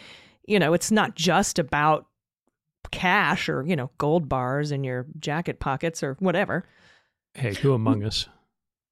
[0.46, 2.07] you know it's not just about
[2.91, 6.64] cash or, you know, gold bars in your jacket pockets or whatever.
[7.35, 8.29] Hey, who among us?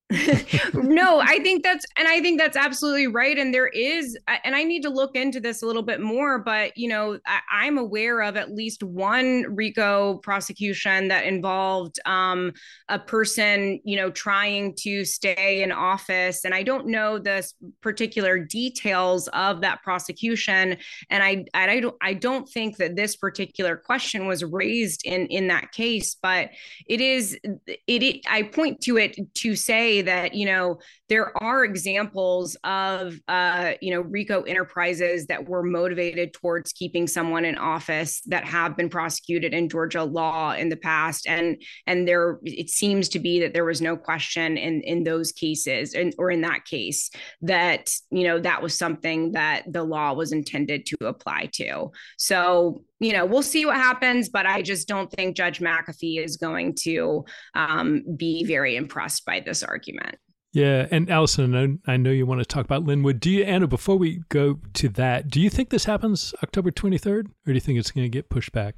[0.75, 3.37] no, I think that's, and I think that's absolutely right.
[3.37, 6.77] And there is, and I need to look into this a little bit more, but,
[6.77, 12.53] you know, I, am aware of at least one RICO prosecution that involved um,
[12.89, 16.45] a person, you know, trying to stay in office.
[16.45, 17.45] And I don't know the
[17.81, 20.77] particular details of that prosecution.
[21.11, 25.49] And I, I don't, I don't think that this particular question was raised in, in
[25.49, 26.51] that case, but
[26.87, 30.79] it is, it, it I point to it to say that you know
[31.09, 37.45] there are examples of uh, you know RICO enterprises that were motivated towards keeping someone
[37.45, 42.39] in office that have been prosecuted in Georgia law in the past, and and there
[42.45, 46.31] it seems to be that there was no question in in those cases and or
[46.31, 47.11] in that case
[47.43, 51.91] that you know that was something that the law was intended to apply to.
[52.17, 56.37] So you know, we'll see what happens, but I just don't think Judge McAfee is
[56.37, 60.17] going to um, be very impressed by this argument.
[60.53, 63.21] Yeah, and Allison, I know, you want to talk about Lin Wood.
[63.21, 63.67] Do you, Anna?
[63.67, 67.53] Before we go to that, do you think this happens October twenty third, or do
[67.53, 68.75] you think it's going to get pushed back?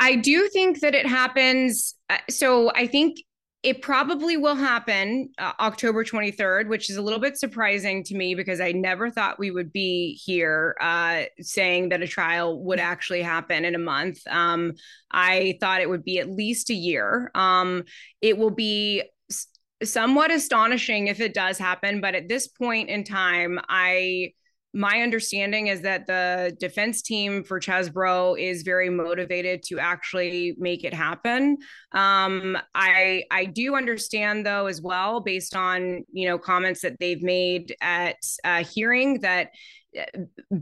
[0.00, 1.94] I do think that it happens.
[2.08, 3.18] Uh, so I think
[3.64, 8.34] it probably will happen uh, October 23rd, which is a little bit surprising to me
[8.34, 13.22] because I never thought we would be here uh, saying that a trial would actually
[13.22, 14.20] happen in a month.
[14.28, 14.74] Um,
[15.10, 17.30] I thought it would be at least a year.
[17.34, 17.84] Um,
[18.20, 19.02] it will be
[19.82, 24.34] somewhat astonishing if it does happen, but at this point in time, I
[24.74, 30.82] my understanding is that the defense team for Chesebro is very motivated to actually make
[30.82, 31.56] it happen.
[31.92, 37.22] Um, I I do understand though as well, based on you know comments that they've
[37.22, 39.50] made at uh, hearing, that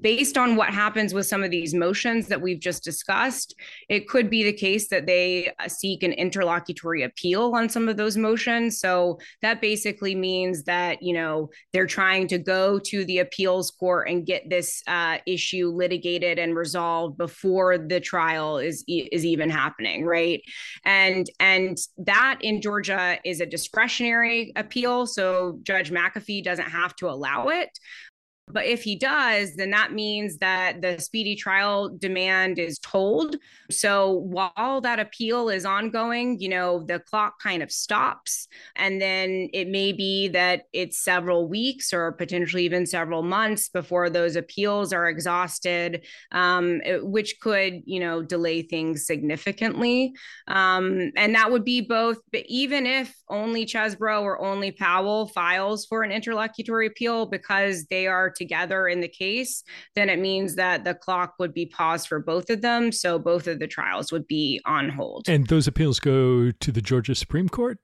[0.00, 3.54] based on what happens with some of these motions that we've just discussed,
[3.88, 7.96] it could be the case that they uh, seek an interlocutory appeal on some of
[7.96, 8.78] those motions.
[8.78, 14.08] So that basically means that, you know, they're trying to go to the appeals court
[14.08, 20.04] and get this uh, issue litigated and resolved before the trial is is even happening,
[20.04, 20.42] right?
[20.84, 27.08] And and that in Georgia is a discretionary appeal, so Judge McAfee doesn't have to
[27.08, 27.70] allow it.
[28.48, 33.36] But if he does, then that means that the speedy trial demand is tolled.
[33.70, 38.48] So while that appeal is ongoing, you know, the clock kind of stops.
[38.74, 44.10] And then it may be that it's several weeks or potentially even several months before
[44.10, 50.14] those appeals are exhausted, um, which could, you know, delay things significantly.
[50.48, 55.86] Um, and that would be both, but even if only Chesebro or only Powell files
[55.86, 59.62] for an interlocutory appeal because they are together in the case,
[59.94, 62.92] then it means that the clock would be paused for both of them.
[62.92, 65.28] So both of the trials would be on hold.
[65.28, 67.78] And those appeals go to the Georgia Supreme Court?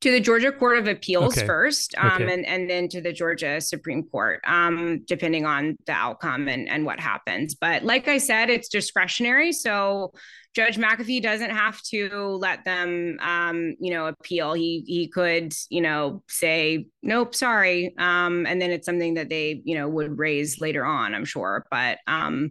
[0.00, 1.46] To the Georgia Court of Appeals Okay.
[1.46, 2.32] first, um, Okay.
[2.32, 6.84] and and then to the Georgia Supreme Court, um, depending on the outcome and and
[6.86, 7.54] what happens.
[7.54, 10.12] But like I said, it's discretionary, so
[10.54, 12.08] Judge McAfee doesn't have to
[12.40, 14.52] let them, um, you know, appeal.
[14.54, 19.60] He he could, you know, say nope, sorry, um, and then it's something that they,
[19.64, 21.14] you know, would raise later on.
[21.14, 21.98] I'm sure, but.
[22.06, 22.50] Um,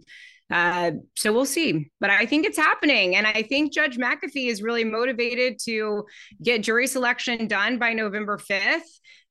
[0.52, 1.92] uh, so we'll see.
[2.00, 3.16] But I think it's happening.
[3.16, 6.06] And I think Judge McAfee is really motivated to
[6.42, 8.82] get jury selection done by November 5th.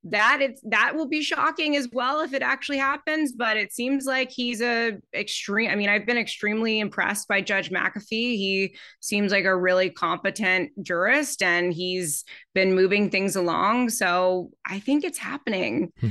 [0.04, 3.32] That it's that will be shocking as well if it actually happens.
[3.32, 5.70] But it seems like he's a extreme.
[5.70, 8.36] I mean, I've been extremely impressed by Judge McAfee.
[8.36, 13.90] He seems like a really competent jurist and he's been moving things along.
[13.90, 15.92] So I think it's happening.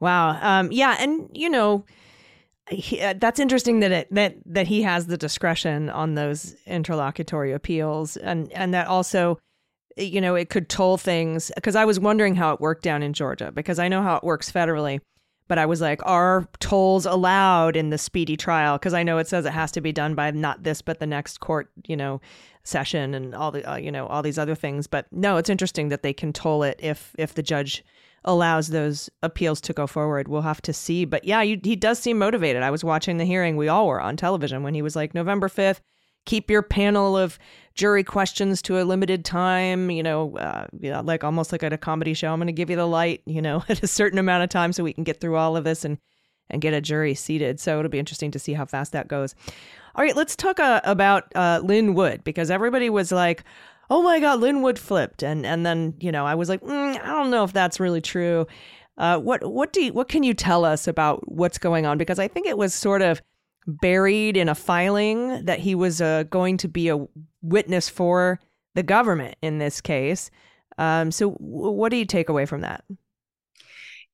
[0.00, 0.38] Wow.
[0.40, 1.84] Um, yeah, and you know,
[2.68, 7.52] he, uh, that's interesting that it that that he has the discretion on those interlocutory
[7.52, 9.38] appeals, and and that also,
[9.96, 11.50] you know, it could toll things.
[11.54, 14.24] Because I was wondering how it worked down in Georgia, because I know how it
[14.24, 15.00] works federally,
[15.48, 18.78] but I was like, are tolls allowed in the speedy trial?
[18.78, 21.06] Because I know it says it has to be done by not this but the
[21.06, 22.20] next court, you know,
[22.62, 24.86] session and all the uh, you know all these other things.
[24.86, 27.84] But no, it's interesting that they can toll it if if the judge
[28.24, 30.28] allows those appeals to go forward.
[30.28, 31.04] We'll have to see.
[31.04, 32.62] But yeah, you, he does seem motivated.
[32.62, 33.56] I was watching the hearing.
[33.56, 35.80] We all were on television when he was like, November 5th,
[36.26, 37.38] keep your panel of
[37.74, 41.78] jury questions to a limited time, you know, uh, know like almost like at a
[41.78, 42.32] comedy show.
[42.32, 44.72] I'm going to give you the light, you know, at a certain amount of time
[44.72, 45.98] so we can get through all of this and,
[46.50, 47.58] and get a jury seated.
[47.58, 49.34] So it'll be interesting to see how fast that goes.
[49.94, 53.44] All right, let's talk uh, about uh, Lin Wood because everybody was like,
[53.90, 57.02] oh my God, Lin Wood flipped, and and then you know I was like, mm,
[57.02, 58.46] I don't know if that's really true.
[58.96, 61.98] Uh, what what do you, what can you tell us about what's going on?
[61.98, 63.20] Because I think it was sort of
[63.66, 67.06] buried in a filing that he was uh, going to be a
[67.42, 68.40] witness for
[68.74, 70.30] the government in this case.
[70.78, 72.84] Um, so w- what do you take away from that?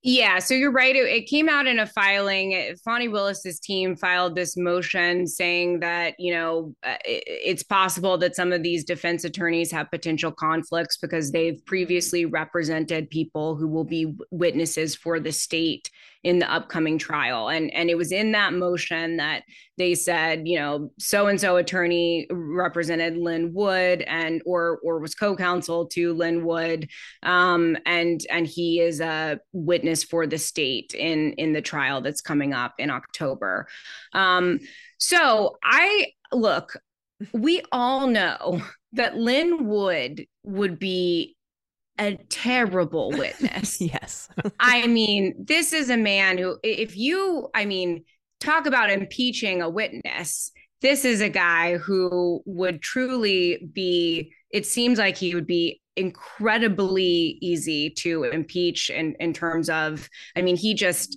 [0.09, 0.95] Yeah, so you're right.
[0.95, 2.77] It, it came out in a filing.
[2.85, 8.37] Fani Willis's team filed this motion saying that you know uh, it, it's possible that
[8.37, 13.83] some of these defense attorneys have potential conflicts because they've previously represented people who will
[13.83, 15.91] be witnesses for the state
[16.27, 19.45] in the upcoming trial, and and it was in that motion that
[19.79, 25.15] they said you know so and so attorney represented Lin Wood and or or was
[25.15, 26.89] co-counsel to Lin Wood,
[27.23, 32.21] um, and and he is a witness for the state in in the trial that's
[32.21, 33.69] coming up in October.
[34.13, 34.59] Um,
[34.99, 36.77] so I look,
[37.33, 38.63] we all know
[38.95, 41.36] that Lin Wood would be
[41.99, 43.81] a terrible witness.
[43.81, 44.29] yes.
[44.61, 48.05] I mean, this is a man who, if you, I mean,
[48.41, 54.99] talk about impeaching a witness, this is a guy who would truly be, it seems
[54.99, 60.75] like he would be incredibly easy to impeach in, in terms of, I mean, he
[60.75, 61.17] just,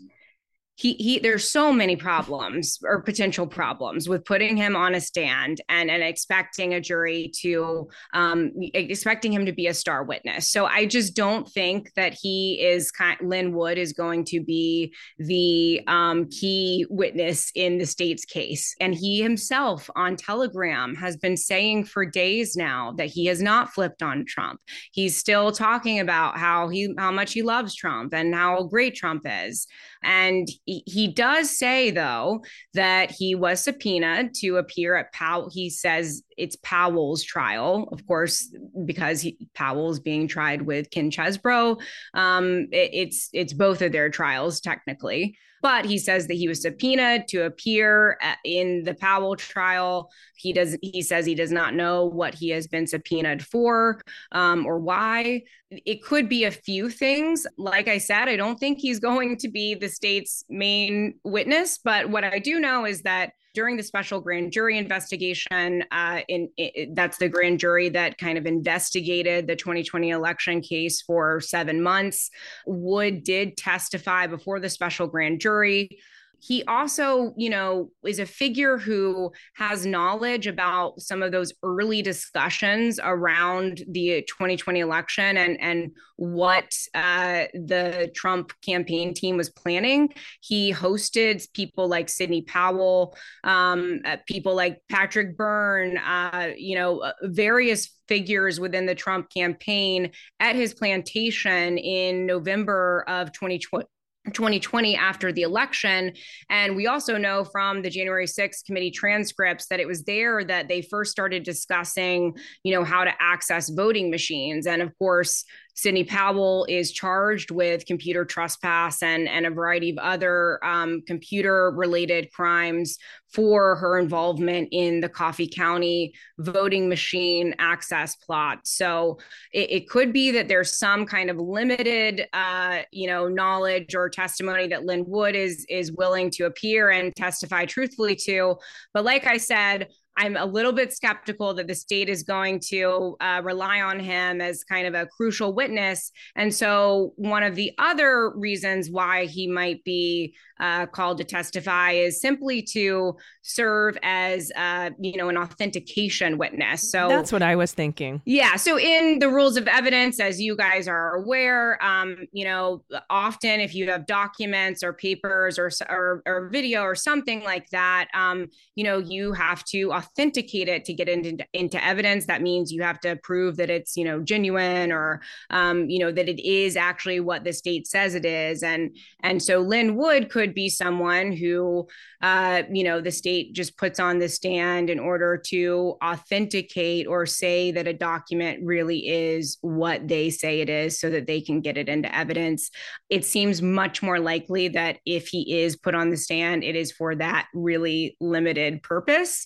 [0.79, 5.59] he, he there's so many problems or potential problems with putting him on a stand
[5.67, 10.47] and and expecting a jury to um expecting him to be a star witness.
[10.47, 14.93] So i just don't think that he is kind lin wood is going to be
[15.17, 18.73] the um key witness in the state's case.
[18.79, 23.73] And he himself on telegram has been saying for days now that he has not
[23.73, 24.61] flipped on trump.
[24.93, 29.23] He's still talking about how he how much he loves trump and how great trump
[29.25, 29.67] is
[30.01, 32.43] and he, does say, though,
[32.73, 35.49] that he was subpoenaed to appear at Powell.
[35.53, 41.81] He says it's Powell's trial, of course, because he, Powell's being tried with Ken Chesebro.
[42.13, 45.37] Um, it, it's it's both of their trials technically.
[45.61, 50.09] But he says that he was subpoenaed to appear in the Powell trial.
[50.35, 50.77] He does.
[50.81, 54.01] He says he does not know what he has been subpoenaed for
[54.31, 55.43] um, or why.
[55.71, 57.45] It could be a few things.
[57.57, 61.79] Like I said, I don't think he's going to be the state's main witness.
[61.83, 66.49] But what I do know is that during the special grand jury investigation, uh, in,
[66.57, 71.81] in, that's the grand jury that kind of investigated the 2020 election case for seven
[71.81, 72.29] months.
[72.65, 75.99] Wood did testify before the special grand jury
[76.41, 82.01] he also, you know, is a figure who has knowledge about some of those early
[82.01, 90.09] discussions around the 2020 election and and what uh, the Trump campaign team was planning.
[90.41, 97.11] He hosted people like Sidney Powell, um, uh, people like Patrick Byrne, uh, you know,
[97.23, 103.85] various figures within the Trump campaign at his plantation in November of 2020.
[104.27, 106.13] 2020 after the election.
[106.49, 110.67] And we also know from the January 6th committee transcripts that it was there that
[110.67, 114.67] they first started discussing, you know, how to access voting machines.
[114.67, 115.45] And of course,
[115.79, 121.71] Sidney Powell is charged with computer trespass and, and a variety of other um, computer
[121.71, 122.97] related crimes
[123.29, 128.59] for her involvement in the Coffee County voting machine access plot.
[128.65, 129.19] So
[129.53, 134.09] it, it could be that there's some kind of limited, uh, you know, knowledge or
[134.09, 138.57] testimony that Lin Wood is is willing to appear and testify truthfully to.
[138.93, 139.87] But like I said,
[140.19, 144.41] I'm a little bit skeptical that the state is going to uh, rely on him
[144.41, 146.11] as kind of a crucial witness.
[146.35, 151.91] And so, one of the other reasons why he might be uh, called to testify
[151.91, 156.91] is simply to serve as, uh, you know, an authentication witness.
[156.91, 158.21] So that's what I was thinking.
[158.25, 158.57] Yeah.
[158.57, 163.61] So in the rules of evidence, as you guys are aware, um, you know, often
[163.61, 168.47] if you have documents or papers or or, or video or something like that, um,
[168.75, 172.25] you know, you have to authenticate it to get into into evidence.
[172.25, 176.11] That means you have to prove that it's you know genuine or um, you know
[176.11, 178.63] that it is actually what the state says it is.
[178.63, 181.87] And and so Lin Wood could be someone who,
[182.21, 187.25] uh, you know, the state just puts on the stand in order to authenticate or
[187.25, 191.61] say that a document really is what they say it is so that they can
[191.61, 192.71] get it into evidence.
[193.09, 196.91] It seems much more likely that if he is put on the stand, it is
[196.91, 199.45] for that really limited purpose.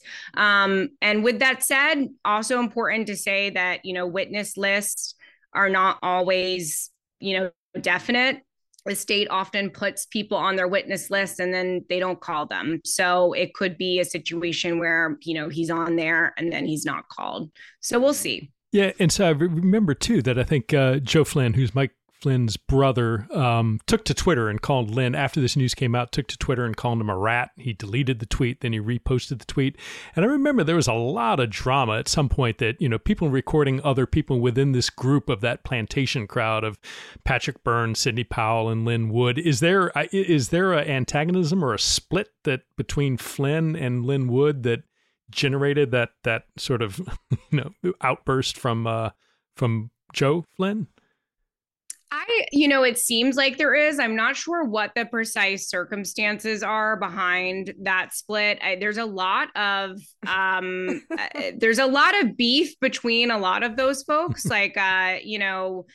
[1.01, 5.15] And with that said, also important to say that, you know, witness lists
[5.53, 6.89] are not always,
[7.19, 8.41] you know, definite
[8.85, 12.81] the state often puts people on their witness list and then they don't call them.
[12.83, 16.85] So it could be a situation where, you know, he's on there and then he's
[16.85, 17.49] not called.
[17.79, 18.51] So we'll see.
[18.71, 18.91] Yeah.
[18.99, 21.91] And so I remember too that I think uh, Joe Flynn, who's Mike
[22.23, 26.13] Flynn's brother um, took to Twitter and called Lin after this news came out.
[26.13, 27.51] Took to Twitter and called him a rat.
[27.57, 29.75] He deleted the tweet, then he reposted the tweet.
[30.15, 32.97] And I remember there was a lot of drama at some point that you know
[32.97, 36.79] people recording other people within this group of that plantation crowd of
[37.25, 39.37] Patrick Byrne, Sidney Powell, and Lin Wood.
[39.37, 44.63] Is there is there an antagonism or a split that between Flynn and Lin Wood
[44.63, 44.83] that
[45.29, 47.01] generated that that sort of
[47.51, 49.09] you know outburst from uh,
[49.57, 50.87] from Joe Flynn?
[52.15, 53.97] I, you know, it seems like there is.
[53.97, 58.59] I'm not sure what the precise circumstances are behind that split.
[58.61, 59.97] I, there's a lot of,
[60.27, 64.45] um, uh, there's a lot of beef between a lot of those folks.
[64.53, 65.87] Like, uh, you know,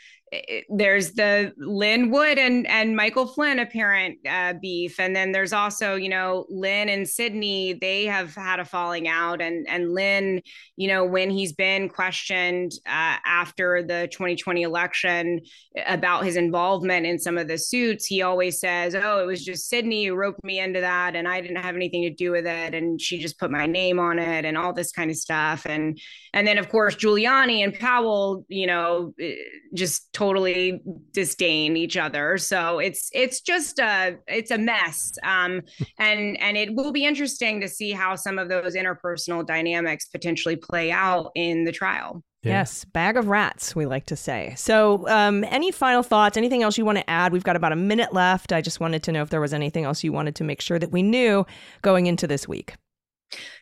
[0.69, 5.95] there's the Lin Wood and and Michael Flynn apparent uh, beef, and then there's also
[5.95, 7.75] you know Lin and Sidney.
[7.81, 10.43] They have had a falling out, and and Lin,
[10.77, 15.41] you know, when he's been questioned uh, after the 2020 election
[15.87, 19.69] about his involvement in some of the suits, he always says, "Oh, it was just
[19.69, 22.75] Sidney who roped me into that, and I didn't have anything to do with it,
[22.75, 25.99] and she just put my name on it, and all this kind of stuff." And
[26.35, 29.35] and then of course Giuliani and Powell, you know, eh,
[29.75, 30.81] just totally
[31.13, 32.39] disdain each other.
[32.39, 35.13] So it's it's just a it's a mess.
[35.23, 35.63] Um,
[35.99, 40.57] and and it will be interesting to see how some of those interpersonal dynamics potentially
[40.57, 42.25] play out in the trial.
[42.43, 42.59] Yeah.
[42.61, 44.55] Yes, bag of rats, we like to say.
[44.57, 46.37] So, um, any final thoughts?
[46.37, 47.33] Anything else you want to add?
[47.33, 48.53] We've got about a minute left.
[48.53, 50.79] I just wanted to know if there was anything else you wanted to make sure
[50.79, 51.45] that we knew
[51.83, 52.75] going into this week.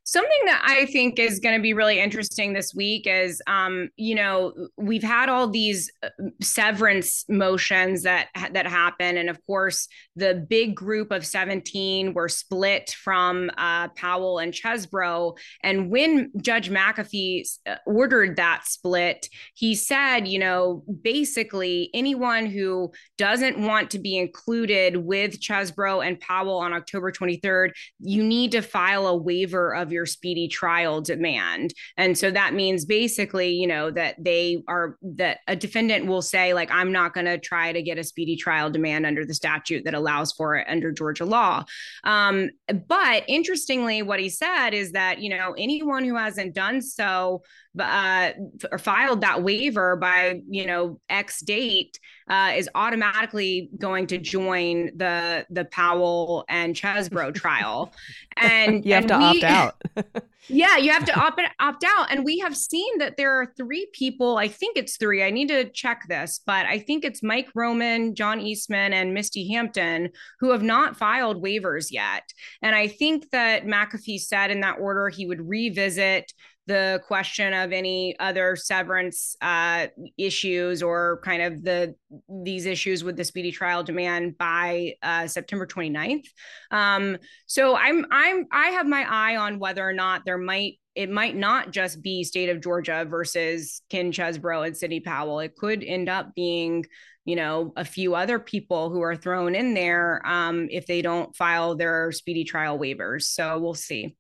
[0.05, 4.15] Something that I think is going to be really interesting this week is, um, you
[4.15, 6.11] know, we've had all these uh,
[6.41, 12.91] severance motions that that happen, and of course, the big group of seventeen were split
[13.03, 15.37] from uh, Powell and Chesebro.
[15.65, 22.93] And when Judge McAfee uh, ordered that split, he said, you know, basically anyone who
[23.19, 28.53] doesn't want to be included with Chesebro and Powell on October twenty third, you need
[28.53, 31.75] to file a waiver of your speedy trial demand.
[31.97, 36.55] And so that means basically, you know, that they are that a defendant will say,
[36.55, 39.85] like, I'm not going to try to get a speedy trial demand under the statute
[39.85, 41.65] that allows for it under Georgia law.
[42.05, 42.51] Um,
[42.89, 47.43] but interestingly, what he said is that, you know, anyone who hasn't done so
[47.79, 48.31] uh,
[48.71, 51.99] or filed that waiver by you know X date
[52.29, 57.93] uh, is automatically going to join the the Powell and Chesebro trial,
[58.37, 59.83] and you have and to we, opt out.
[60.49, 63.89] yeah, you have to opt opt out, and we have seen that there are three
[63.93, 64.37] people.
[64.37, 65.23] I think it's three.
[65.23, 69.49] I need to check this, but I think it's Mike Roman, John Eastman, and Misty
[69.53, 70.11] Hampton
[70.41, 72.25] who have not filed waivers yet.
[72.63, 76.33] And I think that McAfee said in that order he would revisit
[76.67, 79.87] the question of any other severance uh,
[80.19, 81.95] issues or kind of the
[82.29, 86.27] these issues with the speedy trial demand by uh, September 29th.
[86.71, 91.11] Um, so I'm I'm I have my eye on whether or not there might it
[91.11, 95.41] might not just be state of Georgia versus Ken Chesebro and Sidney Powell.
[95.41, 96.85] It could end up being
[97.25, 101.35] you know a few other people who are thrown in there um, if they don't
[101.37, 103.23] file their speedy trial waivers.
[103.23, 104.17] So we'll see.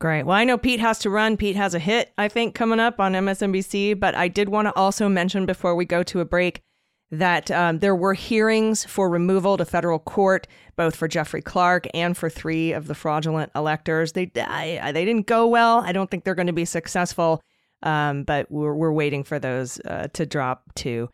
[0.00, 0.24] Great.
[0.24, 1.36] Well, I know Pete has to run.
[1.36, 3.98] Pete has a hit, I think, coming up on MSNBC.
[3.98, 6.60] But I did want to also mention before we go to a break
[7.10, 10.46] that um, there were hearings for removal to federal court,
[10.76, 14.12] both for Jeffrey Clark and for three of the fraudulent electors.
[14.12, 15.78] They I, they didn't go well.
[15.80, 17.40] I don't think they're going to be successful.
[17.82, 21.08] Um, but we're we're waiting for those uh, to drop too.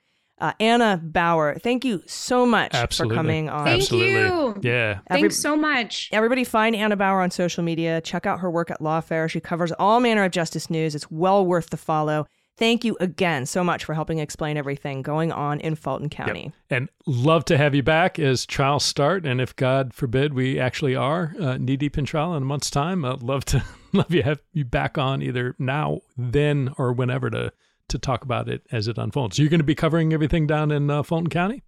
[0.45, 3.15] Uh, Anna Bower, thank you so much Absolutely.
[3.15, 3.65] for coming on.
[3.65, 4.13] Thank Absolutely.
[4.13, 4.61] you.
[4.61, 4.99] Yeah.
[5.09, 6.11] Every- Thanks so much.
[6.13, 8.03] Everybody find Anna Bower on social media.
[8.03, 9.31] Check out her work at Lawfare.
[9.31, 10.95] She covers all manner of justice news.
[10.95, 12.27] It's well worth the follow.
[12.59, 16.45] Thank you again so much for helping explain everything going on in Fulton County.
[16.45, 16.53] Yep.
[16.69, 19.25] And love to have you back as trials start.
[19.25, 22.71] And if God forbid we actually are uh, knee deep in trial in a month's
[22.71, 23.65] time, I'd love to
[23.95, 27.51] love you have you back on either now, then, or whenever to
[27.89, 29.39] to talk about it as it unfolds.
[29.39, 31.63] You're going to be covering everything down in uh, Fulton County.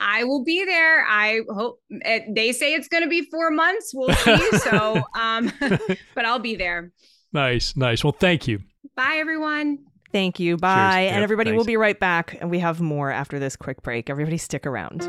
[0.00, 1.04] I will be there.
[1.06, 3.92] I hope it, they say it's going to be four months.
[3.94, 4.50] We'll see.
[4.58, 5.52] so, um,
[6.14, 6.92] but I'll be there.
[7.32, 8.02] Nice, nice.
[8.02, 8.60] Well, thank you.
[8.96, 9.78] Bye, everyone.
[10.12, 10.56] Thank you.
[10.56, 11.02] Bye.
[11.02, 11.58] Yep, and everybody, thanks.
[11.58, 12.36] we'll be right back.
[12.40, 14.10] And we have more after this quick break.
[14.10, 15.08] Everybody, stick around.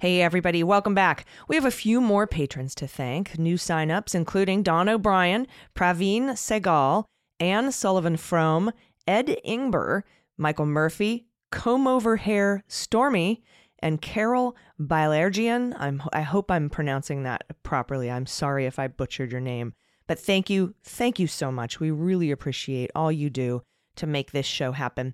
[0.00, 1.26] Hey, everybody, welcome back.
[1.46, 3.38] We have a few more patrons to thank.
[3.38, 7.04] New signups, including Don O'Brien, Praveen Segal,
[7.38, 8.72] Anne Sullivan Frome,
[9.06, 10.04] Ed Ingber,
[10.38, 13.42] Michael Murphy, Comb Over Hair Stormy,
[13.80, 15.76] and Carol Bilergian.
[15.78, 18.10] I'm, I hope I'm pronouncing that properly.
[18.10, 19.74] I'm sorry if I butchered your name.
[20.06, 21.78] But thank you, thank you so much.
[21.78, 23.60] We really appreciate all you do
[23.96, 25.12] to make this show happen.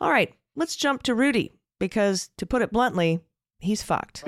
[0.00, 3.20] All right, let's jump to Rudy, because to put it bluntly,
[3.60, 4.24] he's fucked.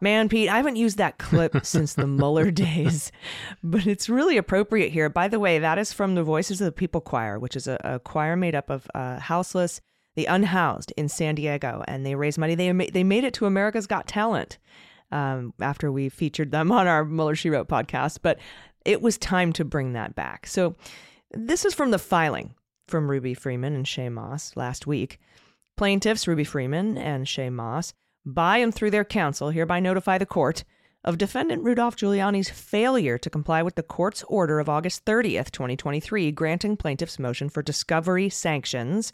[0.00, 3.10] Man, Pete, I haven't used that clip since the Mueller days,
[3.62, 5.08] but it's really appropriate here.
[5.08, 7.78] By the way, that is from the Voices of the People Choir, which is a,
[7.82, 9.80] a choir made up of uh, houseless,
[10.14, 12.54] the unhoused in San Diego, and they raise money.
[12.54, 14.58] They ma- they made it to America's Got Talent.
[15.10, 18.38] um, after we featured them on our Mueller She Wrote podcast, but
[18.84, 20.46] it was time to bring that back.
[20.46, 20.76] So
[21.30, 22.54] this is from the filing
[22.86, 25.18] from Ruby Freeman and Shaye Moss last week.
[25.76, 30.64] Plaintiffs Ruby Freeman and Shaye Moss, by and through their counsel, hereby notify the court
[31.04, 36.32] of defendant Rudolph Giuliani's failure to comply with the court's order of August 30th, 2023,
[36.32, 39.12] granting plaintiffs' motion for discovery sanctions,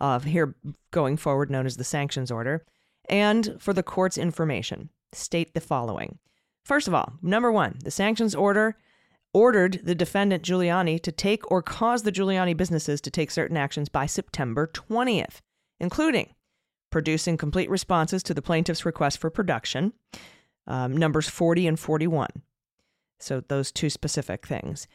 [0.00, 0.54] of here
[0.92, 2.64] going forward known as the sanctions order,
[3.08, 4.88] and for the court's information.
[5.12, 6.18] State the following.
[6.64, 8.76] First of all, number one, the sanctions order
[9.36, 13.90] ordered the defendant Giuliani to take or cause the Giuliani businesses to take certain actions
[13.90, 15.42] by September 20th,
[15.78, 16.30] including
[16.90, 19.92] producing complete responses to the plaintiff's request for production,
[20.66, 22.30] um, numbers 40 and 41.
[23.20, 24.88] So, those two specific things.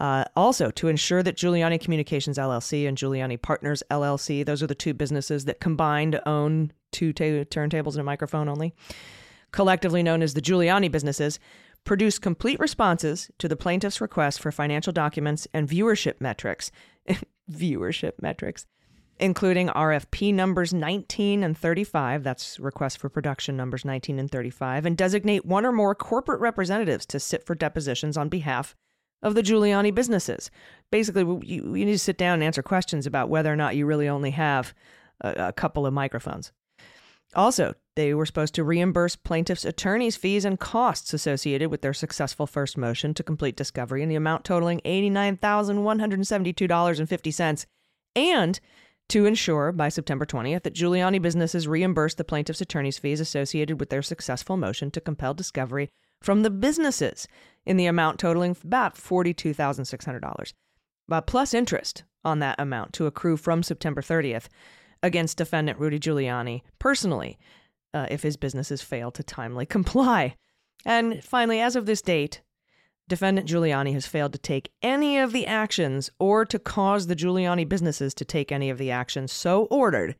[0.00, 4.74] Uh, also, to ensure that Giuliani Communications LLC and Giuliani Partners LLC, those are the
[4.74, 8.74] two businesses that combined own two turntables and a microphone only,
[9.52, 11.38] collectively known as the Giuliani businesses,
[11.84, 16.70] produce complete responses to the plaintiff's request for financial documents and viewership metrics.
[17.50, 18.66] viewership metrics,
[19.18, 24.96] including RFP numbers 19 and 35, that's request for production numbers 19 and 35, and
[24.96, 28.74] designate one or more corporate representatives to sit for depositions on behalf
[29.22, 30.50] of the Giuliani businesses.
[30.90, 33.86] Basically, you, you need to sit down and answer questions about whether or not you
[33.86, 34.74] really only have
[35.20, 36.52] a, a couple of microphones.
[37.34, 42.46] Also, they were supposed to reimburse plaintiffs' attorneys' fees and costs associated with their successful
[42.46, 47.66] first motion to complete discovery in the amount totaling $89,172.50,
[48.16, 48.60] and
[49.08, 53.90] to ensure by September 20th that Giuliani businesses reimburse the plaintiffs' attorneys' fees associated with
[53.90, 55.88] their successful motion to compel discovery
[56.22, 57.28] from the businesses
[57.66, 60.52] in the amount totaling about $42,600,
[61.12, 64.46] uh, plus interest on that amount to accrue from September 30th
[65.02, 67.38] against defendant Rudy Giuliani personally
[67.94, 70.36] uh, if his businesses fail to timely comply.
[70.84, 72.42] And finally, as of this date,
[73.08, 77.66] defendant Giuliani has failed to take any of the actions or to cause the Giuliani
[77.66, 80.16] businesses to take any of the actions so ordered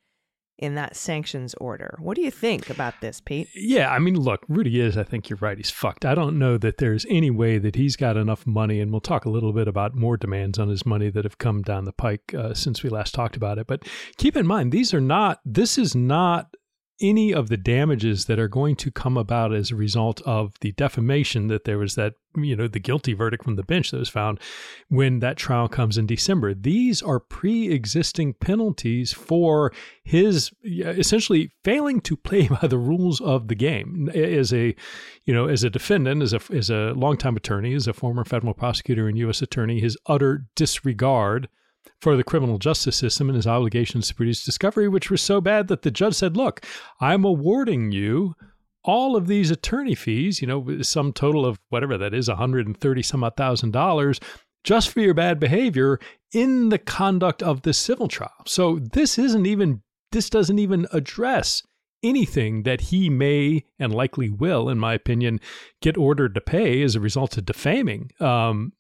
[0.56, 1.98] in that sanctions order.
[2.00, 3.48] What do you think about this, Pete?
[3.54, 5.56] Yeah, I mean, look, Rudy is, I think you're right.
[5.56, 6.04] He's fucked.
[6.04, 9.24] I don't know that there's any way that he's got enough money, and we'll talk
[9.24, 12.32] a little bit about more demands on his money that have come down the pike
[12.38, 13.66] uh, since we last talked about it.
[13.66, 13.82] But
[14.16, 16.54] keep in mind, these are not, this is not
[17.00, 20.72] any of the damages that are going to come about as a result of the
[20.72, 24.08] defamation that there was that you know the guilty verdict from the bench that was
[24.08, 24.38] found
[24.88, 26.54] when that trial comes in December.
[26.54, 29.72] These are pre-existing penalties for
[30.04, 34.08] his essentially failing to play by the rules of the game.
[34.14, 34.74] As a
[35.24, 38.54] you know as a defendant as a as a longtime attorney as a former federal
[38.54, 41.48] prosecutor and US attorney his utter disregard
[42.00, 45.68] for the criminal justice system and his obligations to produce discovery, which were so bad
[45.68, 46.64] that the judge said, Look,
[47.00, 48.34] I'm awarding you
[48.84, 53.24] all of these attorney fees, you know, some total of whatever that is, 130 some
[53.24, 54.20] odd thousand dollars,
[54.62, 55.98] just for your bad behavior
[56.32, 58.32] in the conduct of this civil trial.
[58.46, 59.82] So this isn't even,
[60.12, 61.62] this doesn't even address
[62.02, 65.40] anything that he may and likely will, in my opinion,
[65.80, 68.72] get ordered to pay as a result of defaming um,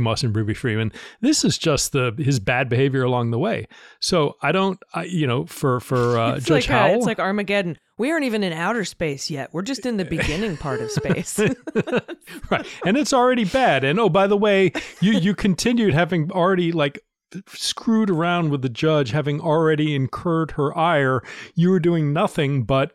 [0.00, 0.92] Moss and Ruby Freeman.
[1.20, 3.66] This is just the his bad behavior along the way.
[4.00, 7.06] So I don't, I, you know, for for uh, it's Judge like, Howell, uh, it's
[7.06, 7.78] like Armageddon.
[7.96, 9.52] We aren't even in outer space yet.
[9.52, 11.38] We're just in the beginning part of space.
[12.50, 13.84] right, and it's already bad.
[13.84, 17.00] And oh, by the way, you you continued having already like
[17.48, 21.22] screwed around with the judge, having already incurred her ire.
[21.54, 22.92] You were doing nothing but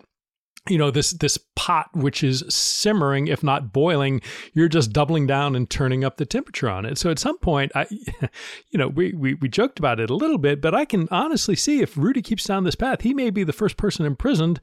[0.69, 4.21] you know this this pot which is simmering if not boiling
[4.53, 6.97] you're just doubling down and turning up the temperature on it.
[6.97, 7.85] So at some point i
[8.69, 11.55] you know we, we we joked about it a little bit but i can honestly
[11.55, 14.59] see if rudy keeps down this path he may be the first person imprisoned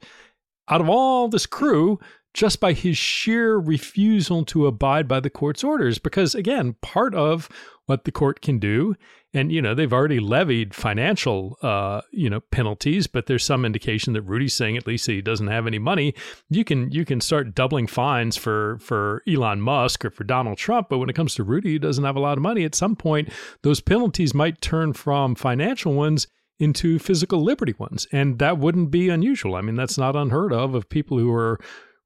[0.69, 1.99] out of all this crew
[2.33, 5.99] just by his sheer refusal to abide by the court's orders.
[5.99, 7.49] Because again part of
[7.85, 8.95] what the court can do.
[9.35, 14.13] And you know they've already levied financial uh, you know penalties but there's some indication
[14.13, 16.13] that Rudy's saying at least he doesn't have any money.
[16.49, 20.87] You can you can start doubling fines for for Elon Musk or for Donald Trump
[20.89, 22.63] but when it comes to Rudy he doesn't have a lot of money.
[22.63, 23.29] At some point
[23.63, 26.27] those penalties might turn from financial ones
[26.59, 29.55] into physical liberty ones and that wouldn't be unusual.
[29.55, 31.59] I mean that's not unheard of of people who are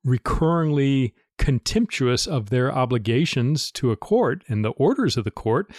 [0.05, 5.72] recurringly contemptuous of their obligations to a court and the orders of the court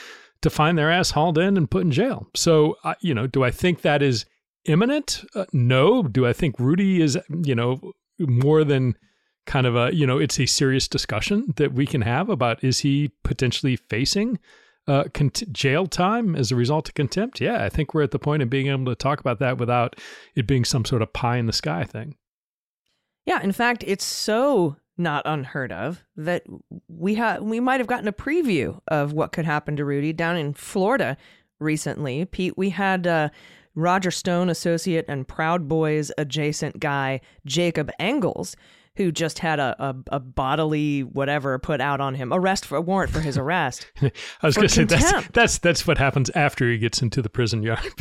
[0.42, 2.28] to find their ass hauled in and put in jail.
[2.34, 4.24] So, you know, do I think that is
[4.64, 5.24] imminent?
[5.34, 6.02] Uh, no.
[6.02, 8.96] Do I think Rudy is, you know, more than
[9.46, 12.80] kind of a, you know, it's a serious discussion that we can have about is
[12.80, 14.38] he potentially facing
[14.86, 17.40] uh, cont- jail time as a result of contempt?
[17.40, 19.96] Yeah, I think we're at the point of being able to talk about that without
[20.34, 22.16] it being some sort of pie in the sky thing.
[23.26, 26.44] Yeah, in fact, it's so not unheard of, that
[26.88, 30.36] we ha- we might have gotten a preview of what could happen to Rudy down
[30.36, 31.16] in Florida
[31.60, 32.24] recently.
[32.24, 33.28] Pete, we had uh,
[33.74, 38.56] Roger Stone associate and Proud Boys adjacent guy Jacob Engels
[38.98, 42.80] who just had a, a, a, bodily whatever put out on him, arrest for a
[42.80, 43.86] warrant for his arrest.
[44.02, 44.10] I
[44.42, 47.62] was going to say that's, that's that's what happens after he gets into the prison
[47.62, 47.80] yard.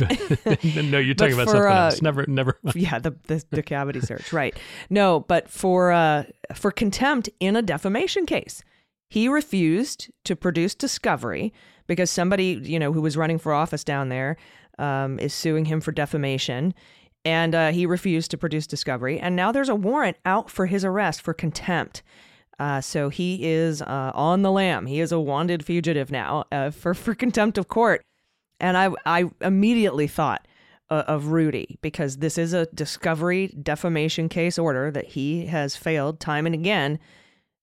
[0.64, 2.02] no, you're talking about something uh, else.
[2.02, 2.58] Never, never.
[2.74, 4.58] Yeah, the, the, the cavity search, right?
[4.90, 8.64] No, but for uh, for contempt in a defamation case,
[9.08, 11.54] he refused to produce discovery
[11.86, 14.36] because somebody you know who was running for office down there
[14.80, 16.74] um, is suing him for defamation
[17.28, 19.20] and uh, he refused to produce discovery.
[19.20, 22.02] And now there's a warrant out for his arrest for contempt.
[22.58, 24.86] Uh, so he is uh, on the lam.
[24.86, 28.00] He is a wanted fugitive now uh, for for contempt of court.
[28.60, 30.48] And I I immediately thought
[30.88, 36.20] uh, of Rudy because this is a discovery defamation case order that he has failed
[36.20, 36.98] time and again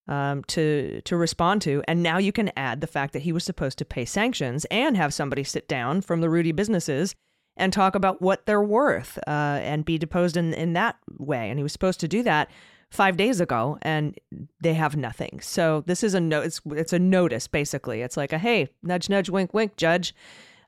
[0.07, 1.81] um, to to respond to.
[1.87, 4.95] And now you can add the fact that he was supposed to pay sanctions and
[4.95, 7.15] have somebody sit down from the Rudy businesses
[7.57, 11.49] and talk about what they're worth uh, and be deposed in, in that way.
[11.49, 12.49] And he was supposed to do that
[12.91, 14.17] five days ago, and
[14.61, 15.39] they have nothing.
[15.41, 16.41] So this is a no.
[16.41, 18.01] It's it's a notice basically.
[18.01, 20.15] It's like a hey, nudge, nudge, wink, wink, judge.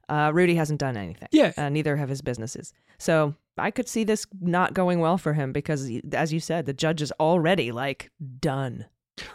[0.10, 1.28] Uh, Rudy hasn't done anything.
[1.32, 1.52] Yeah.
[1.58, 2.74] Uh, neither have his businesses.
[2.98, 6.74] So I could see this not going well for him because, as you said, the
[6.74, 8.86] judge is already like done.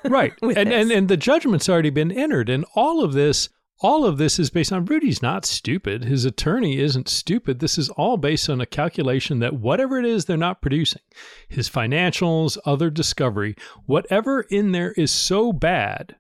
[0.05, 0.33] Right.
[0.43, 3.49] and, and and the judgment's already been entered, and all of this
[3.83, 6.05] all of this is based on Rudy's not stupid.
[6.05, 7.59] His attorney isn't stupid.
[7.59, 11.03] This is all based on a calculation that whatever it is they're not producing,
[11.49, 13.57] his financials, other discovery,
[13.87, 16.17] whatever in there is so bad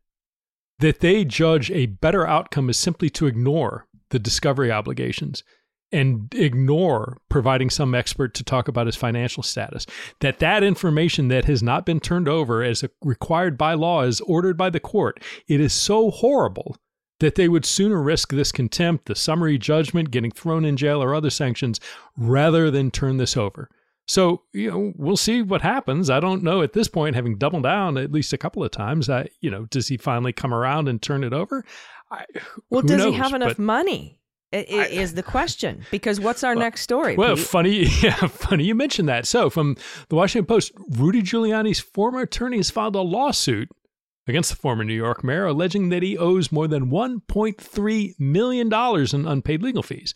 [0.81, 5.45] that they judge a better outcome is simply to ignore the discovery obligations
[5.93, 9.87] and ignore providing some expert to talk about his financial status
[10.21, 14.57] that that information that has not been turned over as required by law is ordered
[14.57, 16.77] by the court it is so horrible
[17.23, 21.15] that they would sooner risk this contempt, the summary judgment, getting thrown in jail, or
[21.15, 21.79] other sanctions
[22.17, 23.71] rather than turn this over.
[24.09, 26.11] So, you know, we'll see what happens.
[26.11, 29.09] I don't know at this point, having doubled down at least a couple of times,
[29.09, 31.65] I, you know, does he finally come around and turn it over?
[32.11, 32.25] I,
[32.71, 33.13] well, does knows?
[33.15, 34.19] he have enough but, money?
[34.53, 37.17] Is the question because what's our well, next story?
[37.17, 37.47] Well, Pete?
[37.47, 39.27] funny, yeah, funny you mentioned that.
[39.27, 39.77] So, from
[40.09, 43.71] the Washington Post, Rudy Giuliani's former attorney has filed a lawsuit
[44.27, 49.27] against the former New York mayor, alleging that he owes more than $1.3 million in
[49.27, 50.15] unpaid legal fees.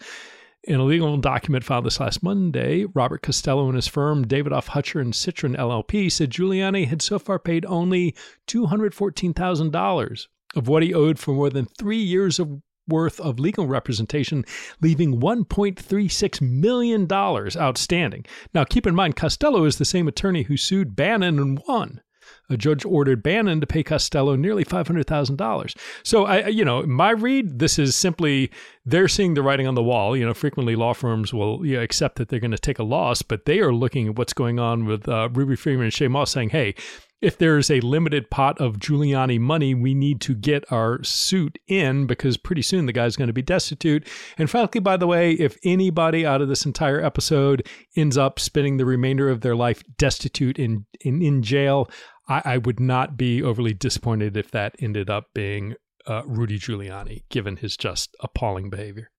[0.65, 5.01] In a legal document filed this last Monday, Robert Costello and his firm, Davidoff Hutcher
[5.01, 8.17] and Citron LLP, said Giuliani had so far paid only
[8.49, 10.27] $214,000
[10.57, 14.45] of what he owed for more than three years of worth of legal representation,
[14.81, 18.25] leaving $1.36 million outstanding.
[18.55, 22.01] Now, keep in mind, Costello is the same attorney who sued Bannon and won
[22.49, 25.77] a judge ordered Bannon to pay Costello nearly $500,000.
[26.03, 28.51] So I, you know, my read, this is simply
[28.85, 30.16] they're seeing the writing on the wall.
[30.16, 32.85] You know, frequently law firms will you know, accept that they're going to take a
[32.85, 36.11] loss, but they are looking at what's going on with uh, Ruby Freeman and Shaye
[36.11, 36.74] Moss saying, hey,
[37.22, 42.07] if there's a limited pot of Giuliani money, we need to get our suit in
[42.07, 44.07] because pretty soon the guy's going to be destitute.
[44.37, 47.66] And frankly, by the way, if anybody out of this entire episode
[47.97, 51.89] ends up spending the remainder of their life destitute in in, in jail,
[52.29, 55.74] I, I would not be overly disappointed if that ended up being
[56.07, 59.11] uh, Rudy Giuliani, given his just appalling behavior.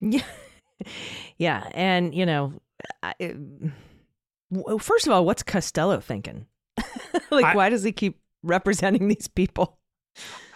[0.00, 0.24] Yeah,
[1.38, 2.54] yeah, and you know,
[3.02, 3.14] I,
[4.78, 6.46] first of all, what's Costello thinking?
[7.30, 9.78] like, I, why does he keep representing these people?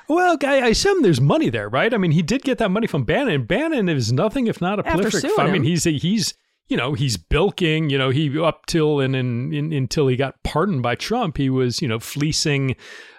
[0.08, 1.92] Well, I, I assume there's money there, right?
[1.92, 3.44] I mean, he did get that money from Bannon.
[3.44, 5.30] Bannon is nothing if not a prolific.
[5.38, 6.34] I mean, he's a, he's
[6.68, 10.82] you know, he's bilking, you know, he up till and in, until he got pardoned
[10.82, 12.76] by Trump, he was, you know, fleecing,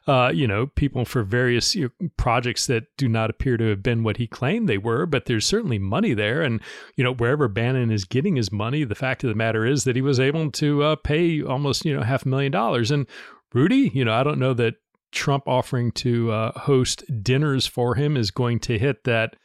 [0.07, 3.81] uh, you know, people for various you know, projects that do not appear to have
[3.81, 5.07] been what he claimed they were.
[5.07, 6.61] But there's certainly money there, and
[6.95, 9.95] you know, wherever Bannon is getting his money, the fact of the matter is that
[9.95, 12.91] he was able to uh, pay almost, you know, half a million dollars.
[12.91, 13.07] And
[13.53, 14.75] Rudy, you know, I don't know that
[15.11, 19.35] Trump offering to uh, host dinners for him is going to hit that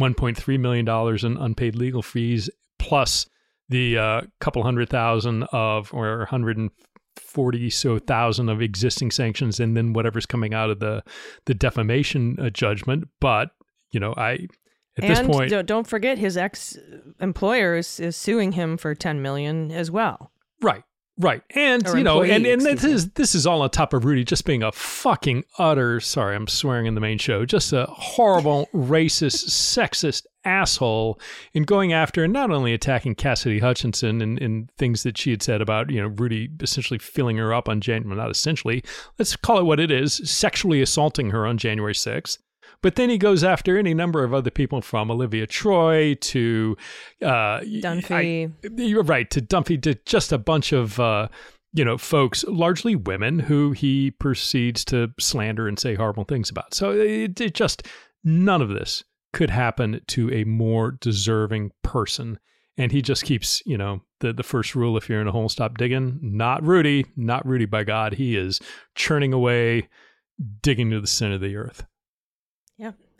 [0.00, 3.26] 1.3 million dollars in unpaid legal fees plus
[3.72, 9.92] the uh, couple hundred thousand of or 140 so thousand of existing sanctions and then
[9.92, 11.02] whatever's coming out of the
[11.46, 13.08] the defamation uh, judgment.
[13.20, 13.50] But
[13.90, 14.46] you know i
[14.98, 16.76] at and this point don't forget his ex
[17.20, 20.30] employer is, is suing him for 10 million as well.
[20.60, 20.84] Right
[21.18, 21.42] Right.
[21.54, 24.46] And you know, and, and this is this is all on top of Rudy just
[24.46, 29.48] being a fucking utter sorry, I'm swearing in the main show, just a horrible, racist,
[29.50, 31.20] sexist asshole
[31.52, 35.42] in going after and not only attacking Cassidy Hutchinson and, and things that she had
[35.42, 38.82] said about, you know, Rudy essentially filling her up on January well, not essentially,
[39.18, 42.38] let's call it what it is, sexually assaulting her on January 6th.
[42.82, 46.76] But then he goes after any number of other people from Olivia Troy to
[47.22, 48.52] uh, Dunphy.
[48.64, 51.28] I- you're right to Dunphy to just a bunch of uh,
[51.72, 56.74] you know folks, largely women, who he proceeds to slander and say horrible things about.
[56.74, 57.86] So it, it just
[58.24, 62.38] none of this could happen to a more deserving person.
[62.78, 65.48] And he just keeps, you know, the the first rule: if you're in a hole,
[65.48, 66.18] stop digging.
[66.22, 67.66] Not Rudy, not Rudy.
[67.66, 68.60] By God, he is
[68.94, 69.88] churning away,
[70.62, 71.84] digging to the center of the earth.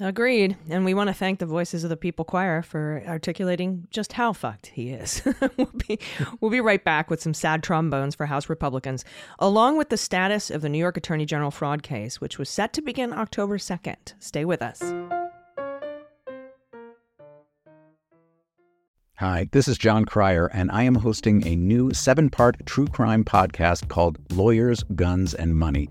[0.02, 0.56] Agreed.
[0.68, 4.32] And we want to thank the Voices of the People Choir for articulating just how
[4.32, 5.22] fucked he is.
[5.56, 6.00] we'll, be,
[6.40, 9.04] we'll be right back with some sad trombones for House Republicans,
[9.38, 12.72] along with the status of the New York Attorney General fraud case, which was set
[12.72, 14.14] to begin October 2nd.
[14.18, 14.82] Stay with us.
[19.18, 23.24] Hi, this is Jon Cryer, and I am hosting a new seven part true crime
[23.24, 25.90] podcast called Lawyers, Guns, and Money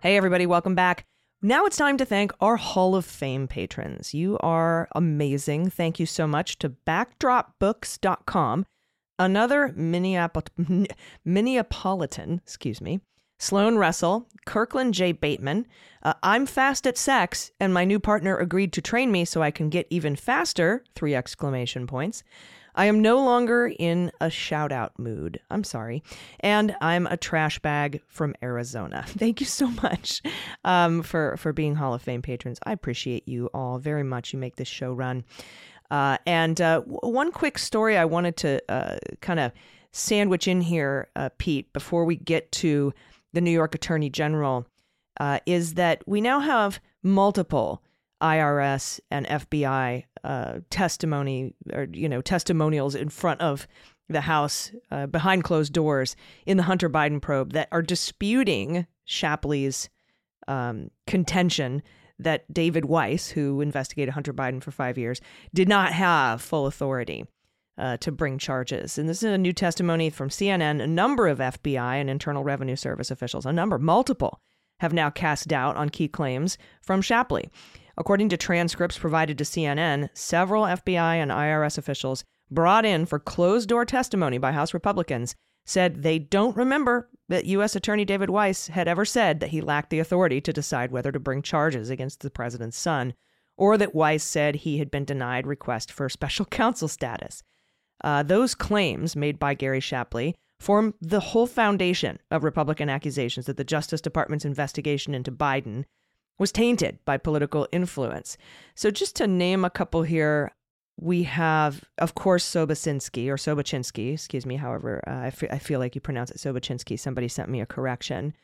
[0.00, 1.04] Hey, everybody, welcome back.
[1.40, 4.12] Now it's time to thank our Hall of Fame patrons.
[4.12, 5.70] You are amazing.
[5.70, 8.66] Thank you so much to backdropbooks.com,
[9.18, 10.90] another Minneapol-
[11.26, 13.00] Minneapolitan, excuse me,
[13.38, 15.12] Sloan Russell, Kirkland J.
[15.12, 15.66] Bateman.
[16.02, 19.50] Uh, I'm fast at sex, and my new partner agreed to train me so I
[19.50, 22.24] can get even faster, three exclamation points.
[22.74, 25.40] I am no longer in a shout out mood.
[25.50, 26.04] I'm sorry.
[26.38, 29.04] And I'm a trash bag from Arizona.
[29.08, 30.22] Thank you so much
[30.64, 32.60] um, for, for being Hall of Fame patrons.
[32.64, 34.32] I appreciate you all very much.
[34.32, 35.24] You make this show run.
[35.90, 39.52] Uh, and uh, w- one quick story I wanted to uh, kind of
[39.92, 42.92] sandwich in here, uh, Pete, before we get to
[43.32, 44.66] the New York Attorney General,
[45.20, 47.82] uh, is that we now have multiple
[48.22, 50.04] IRS and FBI
[50.70, 53.66] testimony or you know testimonials in front of
[54.08, 56.16] the House uh, behind closed doors
[56.46, 59.88] in the Hunter Biden probe that are disputing Shapley's
[60.46, 61.82] um, contention
[62.18, 65.20] that David Weiss, who investigated Hunter Biden for five years,
[65.54, 67.24] did not have full authority
[67.78, 68.98] uh, to bring charges.
[68.98, 70.82] And this is a new testimony from CNN.
[70.82, 74.40] A number of FBI and Internal Revenue Service officials, a number, multiple,
[74.80, 77.48] have now cast doubt on key claims from Shapley.
[77.96, 83.68] According to transcripts provided to CNN, several FBI and IRS officials brought in for closed
[83.68, 85.34] door testimony by House Republicans
[85.68, 87.76] said they don't remember that U.S.
[87.76, 91.20] Attorney David Weiss had ever said that he lacked the authority to decide whether to
[91.20, 93.12] bring charges against the president's son,
[93.56, 97.42] or that Weiss said he had been denied request for special counsel status.
[98.02, 103.56] Uh, those claims made by Gary Shapley form the whole foundation of Republican accusations that
[103.56, 105.84] the Justice Department's investigation into Biden
[106.38, 108.38] was tainted by political influence.
[108.74, 110.52] So, just to name a couple here,
[111.00, 115.78] we have, of course, Sobocinski or Sobochinsky, excuse me, however, uh, I, f- I feel
[115.78, 116.98] like you pronounce it Sobochinsky.
[116.98, 118.34] Somebody sent me a correction.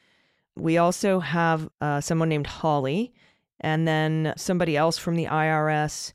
[0.56, 3.12] We also have uh, someone named Holly
[3.60, 6.12] and then somebody else from the IRS.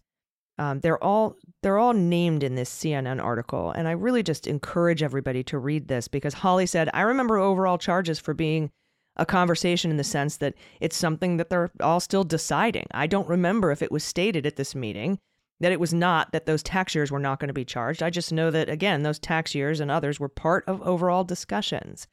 [0.58, 5.04] Um, they're all they're all named in this CNN article, and I really just encourage
[5.04, 8.72] everybody to read this because Holly said, "I remember overall charges for being
[9.18, 12.88] a conversation in the sense that it's something that they're all still deciding.
[12.92, 15.20] I don't remember if it was stated at this meeting."
[15.60, 18.02] That it was not that those tax years were not going to be charged.
[18.02, 22.08] I just know that, again, those tax years and others were part of overall discussions.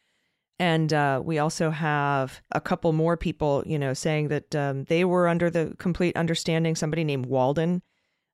[0.58, 5.04] And uh, we also have a couple more people, you know, saying that um, they
[5.04, 6.74] were under the complete understanding.
[6.74, 7.82] Somebody named Walden,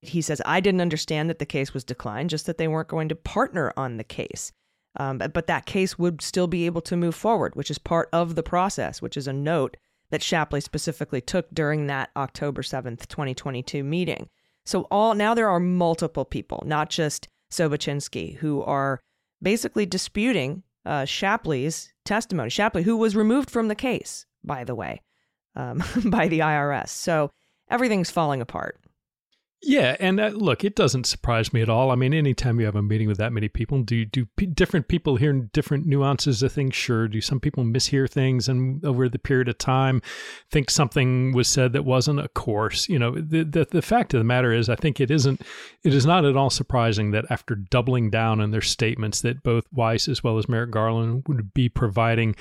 [0.00, 3.08] he says, I didn't understand that the case was declined, just that they weren't going
[3.08, 4.52] to partner on the case.
[4.96, 8.08] Um, but, but that case would still be able to move forward, which is part
[8.12, 9.76] of the process, which is a note
[10.10, 14.28] that Shapley specifically took during that October 7th, 2022 meeting.
[14.64, 19.00] So all now there are multiple people, not just Sobochinsky, who are
[19.42, 22.50] basically disputing uh, Shapley's testimony.
[22.50, 25.02] Shapley, who was removed from the case, by the way,
[25.54, 26.88] um, by the IRS.
[26.88, 27.30] So
[27.70, 28.80] everything's falling apart.
[29.64, 31.92] Yeah, and uh, look, it doesn't surprise me at all.
[31.92, 34.88] I mean, anytime you have a meeting with that many people, do do p- different
[34.88, 36.74] people hear different nuances of things?
[36.74, 37.06] Sure.
[37.06, 40.02] Do some people mishear things and over the period of time
[40.50, 42.18] think something was said that wasn't?
[42.18, 43.12] Of course, you know.
[43.14, 45.40] The, the the fact of the matter is, I think it isn't.
[45.84, 49.66] It is not at all surprising that after doubling down on their statements, that both
[49.72, 52.34] Weiss as well as Merrick Garland would be providing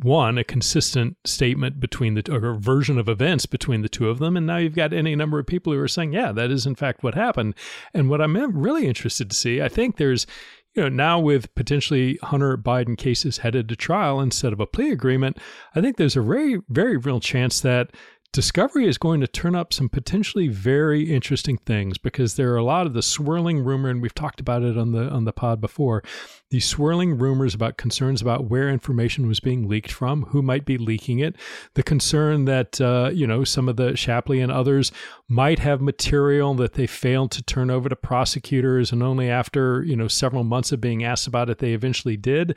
[0.00, 4.18] one a consistent statement between the or a version of events between the two of
[4.18, 6.66] them and now you've got any number of people who are saying yeah that is
[6.66, 7.54] in fact what happened.
[7.92, 10.26] And what i'm really interested to see i think there's
[10.74, 14.90] you know now with potentially hunter biden cases headed to trial instead of a plea
[14.90, 15.38] agreement
[15.74, 17.90] i think there's a very very real chance that
[18.32, 22.64] Discovery is going to turn up some potentially very interesting things because there are a
[22.64, 25.60] lot of the swirling rumor, and we've talked about it on the on the pod
[25.60, 26.02] before.
[26.48, 30.78] the swirling rumors about concerns about where information was being leaked from, who might be
[30.78, 31.36] leaking it,
[31.74, 34.92] the concern that uh, you know some of the Shapley and others
[35.28, 39.94] might have material that they failed to turn over to prosecutors, and only after you
[39.94, 42.56] know several months of being asked about it, they eventually did.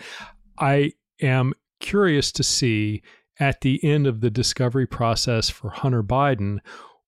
[0.58, 3.02] I am curious to see
[3.40, 6.60] at the end of the discovery process for Hunter Biden,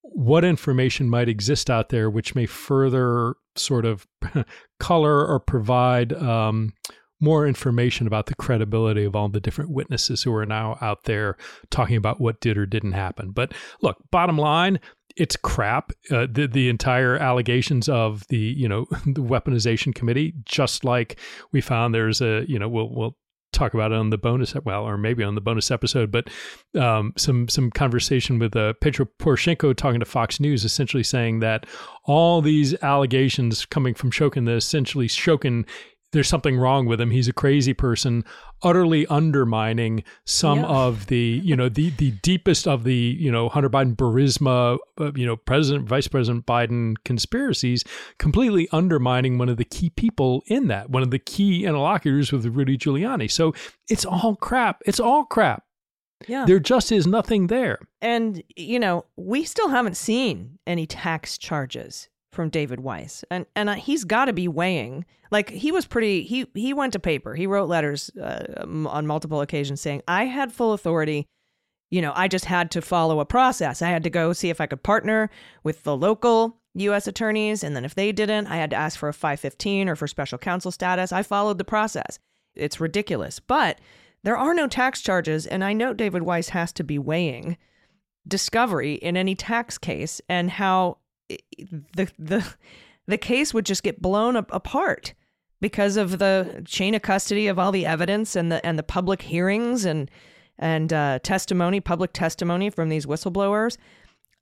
[0.02, 4.06] what information might exist out there which may further sort of
[4.80, 6.72] color or provide um,
[7.20, 11.36] more information about the credibility of all the different witnesses who are now out there
[11.70, 13.30] talking about what did or didn't happen.
[13.32, 13.52] But
[13.82, 14.78] look, bottom line,
[15.16, 15.92] it's crap.
[16.10, 21.18] Uh, the the entire allegations of the you know the weaponization committee, just like
[21.52, 23.16] we found there's a you know we'll we'll
[23.52, 26.28] talk about it on the bonus well or maybe on the bonus episode but
[26.78, 31.66] um, some some conversation with uh, Petro Poroshenko talking to Fox News essentially saying that
[32.04, 35.66] all these allegations coming from Shokin that essentially Shokin
[36.12, 37.10] there's something wrong with him.
[37.10, 38.24] He's a crazy person,
[38.62, 40.66] utterly undermining some yeah.
[40.66, 45.12] of the, you know, the the deepest of the, you know, Hunter Biden Burisma, uh,
[45.14, 47.84] you know, President Vice President Biden conspiracies,
[48.18, 52.46] completely undermining one of the key people in that, one of the key interlocutors with
[52.46, 53.30] Rudy Giuliani.
[53.30, 53.54] So
[53.88, 54.82] it's all crap.
[54.86, 55.64] It's all crap.
[56.26, 56.46] Yeah.
[56.46, 57.78] There just is nothing there.
[58.00, 63.68] And, you know, we still haven't seen any tax charges from David Weiss, and and
[63.68, 65.04] uh, he's got to be weighing.
[65.30, 66.22] Like he was pretty.
[66.22, 67.34] He he went to paper.
[67.34, 71.26] He wrote letters uh, on multiple occasions saying, "I had full authority.
[71.90, 73.80] You know, I just had to follow a process.
[73.80, 75.30] I had to go see if I could partner
[75.64, 77.06] with the local U.S.
[77.06, 80.06] attorneys, and then if they didn't, I had to ask for a 515 or for
[80.06, 81.12] special counsel status.
[81.12, 82.18] I followed the process.
[82.54, 83.80] It's ridiculous, but."
[84.24, 87.56] There are no tax charges, and I know David Weiss has to be weighing
[88.28, 90.98] discovery in any tax case and how
[91.58, 92.54] the the
[93.06, 95.14] the case would just get blown apart
[95.60, 99.22] because of the chain of custody of all the evidence and the and the public
[99.22, 100.10] hearings and
[100.58, 103.76] and uh, testimony, public testimony from these whistleblowers.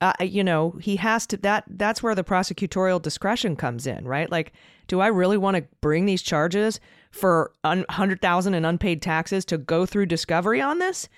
[0.01, 4.31] Uh, you know, he has to that that's where the prosecutorial discretion comes in, right?
[4.31, 4.53] Like,
[4.89, 6.81] do I really want to bring these charges
[7.11, 11.09] for un- 100,000 in unpaid taxes to go through discovery on this?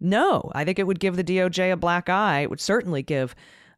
[0.00, 2.40] No, I think it would give the DOJ a black eye.
[2.40, 3.34] It would certainly give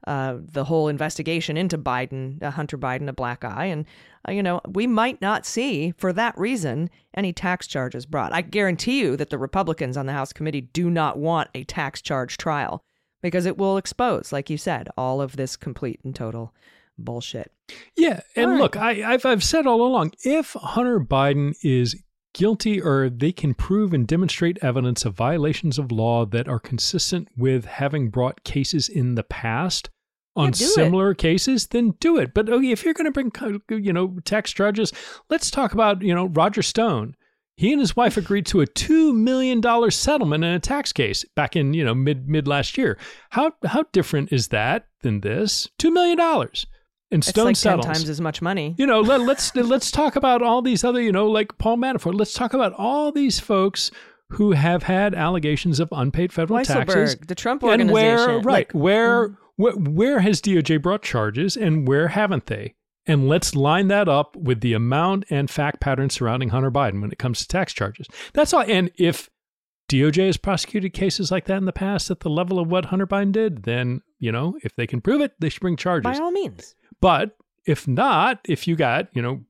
[0.08, 3.66] uh, the whole investigation into Biden, uh, Hunter Biden, a black eye.
[3.66, 3.84] And,
[4.26, 8.32] uh, you know, we might not see, for that reason, any tax charges brought.
[8.32, 12.00] I guarantee you that the Republicans on the House committee do not want a tax
[12.00, 12.82] charge trial
[13.20, 16.54] because it will expose, like you said, all of this complete and total
[16.96, 17.52] bullshit.
[17.94, 18.60] Yeah, and right.
[18.60, 22.02] look, I, I've I've said all along, if Hunter Biden is
[22.32, 27.28] guilty or they can prove and demonstrate evidence of violations of law that are consistent
[27.36, 29.90] with having brought cases in the past
[30.38, 30.68] on Yeah, do it.
[30.68, 32.32] similar cases, then do it.
[32.34, 33.32] But okay, if you're going to bring
[33.84, 34.92] you know tax charges,
[35.28, 37.14] let's talk about you know Roger Stone.
[37.56, 41.24] He and his wife agreed to a two million dollar settlement in a tax case
[41.34, 42.96] back in you know mid mid last year.
[43.30, 45.68] How how different is that than this?
[45.78, 46.66] Two million dollars.
[47.10, 47.86] And It's Stone like settles.
[47.86, 48.74] 10 times as much money.
[48.76, 52.14] You know, let, let's let's talk about all these other, you know, like Paul Manafort.
[52.18, 53.90] Let's talk about all these folks
[54.32, 57.16] who have had allegations of unpaid federal taxes.
[57.26, 58.44] The Trump organization, and where, right?
[58.44, 62.74] like- where, where where has DOJ brought charges, and where haven't they?
[63.06, 67.10] And let's line that up with the amount and fact pattern surrounding Hunter Biden when
[67.10, 68.06] it comes to tax charges.
[68.34, 68.62] That's all.
[68.62, 69.30] And if
[69.88, 73.06] DOJ has prosecuted cases like that in the past at the level of what Hunter
[73.06, 76.18] Biden did, then you know if they can prove it, they should bring charges.
[76.18, 76.74] By all means.
[77.00, 79.40] But if not, if you got, you know,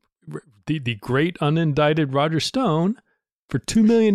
[0.66, 2.96] the, the great unindicted Roger Stone
[3.48, 4.14] for $2 million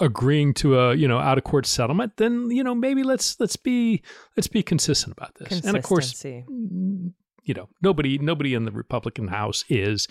[0.00, 3.56] agreeing to a, you know, out of court settlement, then, you know, maybe let's, let's
[3.56, 4.02] be,
[4.36, 5.64] let's be consistent about this.
[5.64, 10.06] And of course, you know, nobody, nobody in the Republican House is,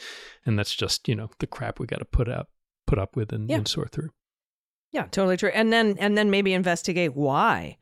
[0.45, 2.49] and that's just, you know, the crap we got to put up,
[2.85, 3.57] put up with and, Yeah.
[3.57, 4.09] and sort through.
[4.91, 5.49] Yeah, totally true.
[5.53, 7.77] And then and then maybe investigate why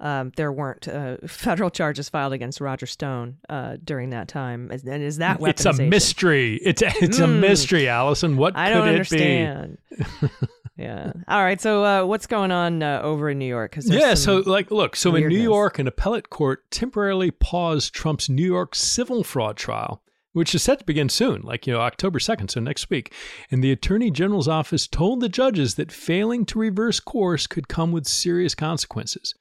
[0.00, 4.70] um, there weren't uh, federal charges filed against Roger Stone uh, during that time.
[4.70, 5.48] Is- And is that weaponization?
[5.50, 6.54] It's a mystery.
[6.62, 7.40] It's a, it's a Mm.
[7.40, 8.36] mystery, Allison.
[8.36, 9.78] What I could don't it understand.
[10.76, 11.12] yeah.
[11.28, 11.60] All right.
[11.60, 13.70] So uh, what's going on uh, over in New York?
[13.70, 15.40] Because Yeah, so like, look, so in New.
[15.40, 20.02] York, an appellate court temporarily paused Trump's New York civil fraud trial,
[20.32, 23.12] which is set to begin soon, like, you know, October 2nd, so next week.
[23.50, 27.92] And the Attorney General's office told the judges that failing to reverse course could come
[27.92, 29.34] with serious consequences.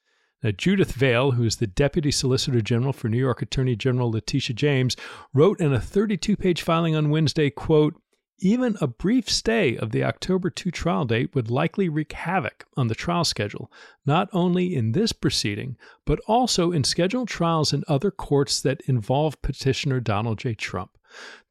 [0.43, 4.53] Now, Judith Vale, who is the Deputy Solicitor General for New York Attorney General Letitia
[4.53, 4.97] James,
[5.33, 7.95] wrote in a 32 page filing on Wednesday, quote,
[8.43, 12.87] even a brief stay of the October 2 trial date would likely wreak havoc on
[12.87, 13.71] the trial schedule,
[14.05, 19.41] not only in this proceeding, but also in scheduled trials in other courts that involve
[19.41, 20.53] petitioner Donald J.
[20.55, 20.97] Trump.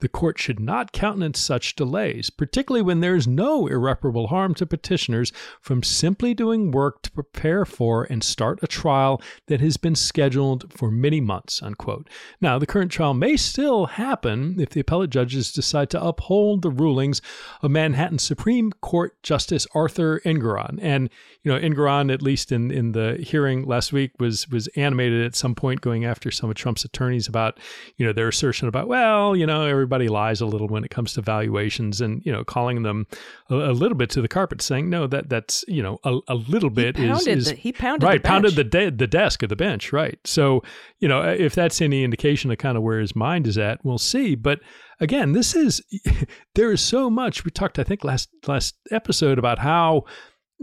[0.00, 4.66] The court should not countenance such delays, particularly when there is no irreparable harm to
[4.66, 9.94] petitioners from simply doing work to prepare for and start a trial that has been
[9.94, 11.62] scheduled for many months.
[11.62, 12.08] Unquote.
[12.40, 16.70] Now, the current trial may still happen if the appellate judges decide to uphold the
[16.70, 17.22] rulings
[17.62, 20.78] of Manhattan Supreme Court Justice Arthur Engoron.
[20.82, 21.10] And,
[21.42, 25.36] you know, Engoron, at least in, in the hearing last week, was was animated at
[25.36, 27.60] some point going after some of Trump's attorneys about,
[27.96, 31.12] you know, their assertion about, well, you know, everybody lies a little when it comes
[31.12, 33.06] to valuations and, you know, calling them
[33.50, 36.34] a, a little bit to the carpet, saying, no, that that's, you know, a, a
[36.34, 39.42] little bit is, pounded is the- he pounded the right, pounded the de- the desk
[39.42, 40.18] of the bench, right?
[40.24, 40.62] So,
[40.98, 43.84] you know, uh, if that's any indication of kind of where his mind is at,
[43.84, 44.34] we'll see.
[44.34, 44.60] But
[44.98, 45.82] again, this is
[46.54, 50.04] there is so much we talked, I think, last last episode about how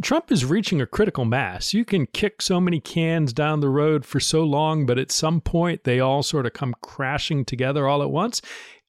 [0.02, 1.74] Trump is reaching a critical mass.
[1.74, 5.42] You can kick so many cans down the road for so long, but at some
[5.42, 8.42] point they all sort of come crashing together all at once.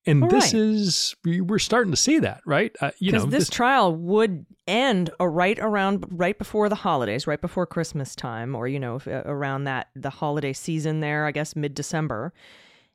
[0.07, 0.63] And All this right.
[0.63, 2.75] is we- we're starting to see that, right?
[2.81, 7.41] Uh, you know, this, trial would end uh, right around right before the holidays, right
[7.41, 11.33] before Christmas time, or you know if, uh, around that the holiday season there, I
[11.33, 12.33] guess mid December.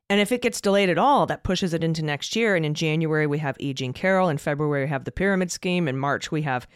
[0.09, 2.55] And if it gets delayed at all, that pushes it into next year.
[2.55, 3.73] And in January we have E.
[3.73, 4.29] Jean Carroll.
[4.29, 5.87] In February we have the Pyramid Scheme.
[5.87, 6.67] In March we have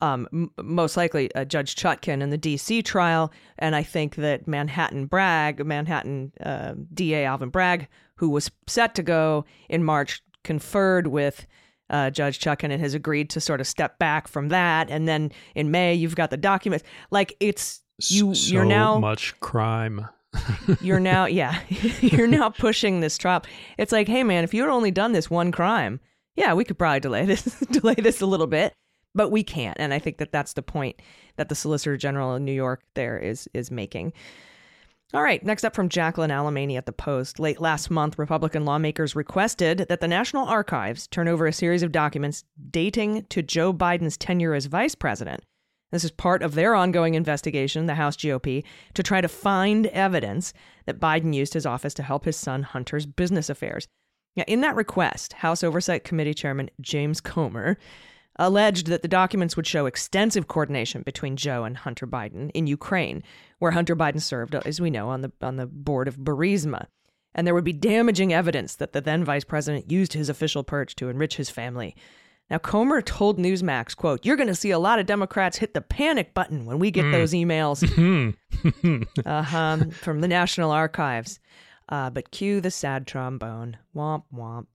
[0.00, 2.82] um, m- most likely uh, Judge Chutkan in the D.C.
[2.82, 7.24] trial, and I think that Manhattan Bragg, Manhattan uh, D.A.
[7.24, 11.46] Alvin Bragg, who was set to go in March, conferred with
[11.90, 14.90] uh, Judge Chutkan and has agreed to sort of step back from that.
[14.90, 16.84] And then in May, you've got the documents.
[17.10, 20.08] Like it's you, so you're now much crime.
[20.82, 21.58] you're now yeah
[22.00, 23.42] you're now pushing this trial
[23.78, 25.98] it's like hey man if you had only done this one crime
[26.36, 28.74] yeah we could probably delay this delay this a little bit
[29.14, 31.00] but we can't and i think that that's the point
[31.36, 34.12] that the solicitor general in new york there is is making
[35.14, 37.40] all right, next up from Jacqueline Alemany at the Post.
[37.40, 41.92] Late last month, Republican lawmakers requested that the National Archives turn over a series of
[41.92, 45.42] documents dating to Joe Biden's tenure as vice president.
[45.90, 50.52] This is part of their ongoing investigation, the House GOP, to try to find evidence
[50.84, 53.88] that Biden used his office to help his son Hunter's business affairs.
[54.36, 57.78] Now, in that request, House Oversight Committee Chairman James Comer
[58.38, 63.22] alleged that the documents would show extensive coordination between Joe and Hunter Biden in Ukraine,
[63.58, 66.86] where Hunter Biden served, as we know, on the on the board of Burisma.
[67.34, 70.96] And there would be damaging evidence that the then vice president used his official perch
[70.96, 71.94] to enrich his family.
[72.50, 75.82] Now, Comer told Newsmax, quote, You're going to see a lot of Democrats hit the
[75.82, 77.12] panic button when we get mm.
[77.12, 77.84] those emails
[79.26, 81.38] uh-huh, from the National Archives.
[81.90, 83.76] Uh, but cue the sad trombone.
[83.94, 84.66] Womp womp.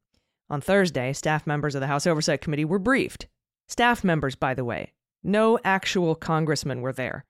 [0.49, 3.27] On Thursday, staff members of the House Oversight Committee were briefed.
[3.67, 4.93] Staff members, by the way.
[5.23, 7.25] No actual congressmen were there.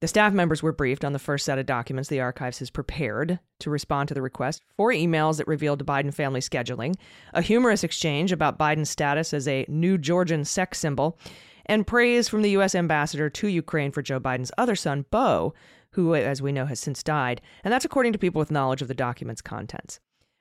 [0.00, 3.38] The staff members were briefed on the first set of documents the archives has prepared
[3.60, 4.60] to respond to the request.
[4.76, 6.96] Four emails that revealed Biden family scheduling,
[7.32, 11.20] a humorous exchange about Biden's status as a new Georgian sex symbol,
[11.66, 12.74] and praise from the U.S.
[12.74, 15.54] ambassador to Ukraine for Joe Biden's other son, Beau,
[15.92, 17.40] who, as we know, has since died.
[17.62, 20.00] And that's according to people with knowledge of the document's contents.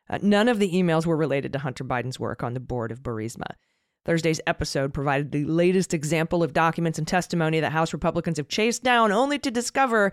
[0.10, 3.04] Uh, none of the emails were related to Hunter Biden's work on the board of
[3.04, 3.54] Burisma.
[4.06, 8.84] Thursday's episode provided the latest example of documents and testimony that House Republicans have chased
[8.84, 10.12] down only to discover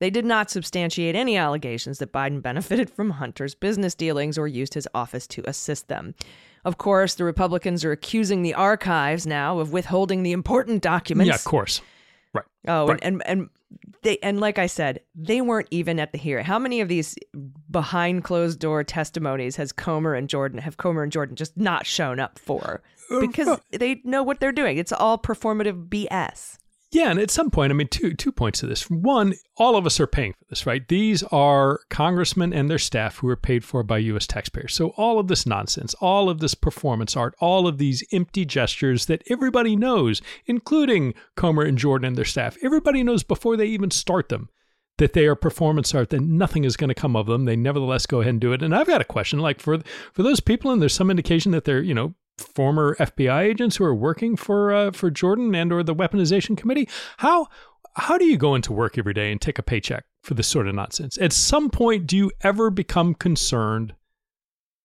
[0.00, 4.74] they did not substantiate any allegations that Biden benefited from Hunter's business dealings or used
[4.74, 6.14] his office to assist them.
[6.64, 11.28] Of course, the Republicans are accusing the archives now of withholding the important documents.
[11.28, 11.80] Yeah, of course.
[12.32, 12.44] Right.
[12.66, 12.98] Oh, right.
[13.02, 13.50] And, and and
[14.02, 16.44] they and like I said, they weren't even at the hearing.
[16.44, 17.16] How many of these
[17.70, 22.20] behind closed door testimonies has Comer and Jordan have Comer and Jordan just not shown
[22.20, 22.82] up for?
[23.20, 24.78] Because they know what they're doing.
[24.78, 26.58] It's all performative BS.
[26.90, 28.88] Yeah, and at some point, I mean, two two points to this.
[28.88, 30.88] One, all of us are paying for this, right?
[30.88, 34.26] These are congressmen and their staff who are paid for by U.S.
[34.26, 34.74] taxpayers.
[34.74, 39.04] So all of this nonsense, all of this performance art, all of these empty gestures
[39.04, 43.90] that everybody knows, including Comer and Jordan and their staff, everybody knows before they even
[43.90, 44.48] start them
[44.96, 47.44] that they are performance art, that nothing is going to come of them.
[47.44, 48.62] They nevertheless go ahead and do it.
[48.62, 49.78] And I've got a question, like for
[50.14, 53.84] for those people, and there's some indication that they're you know former FBI agents who
[53.84, 56.88] are working for uh, for Jordan and or the weaponization committee.
[57.18, 57.48] How
[57.96, 60.68] how do you go into work every day and take a paycheck for this sort
[60.68, 61.18] of nonsense?
[61.18, 63.94] At some point, do you ever become concerned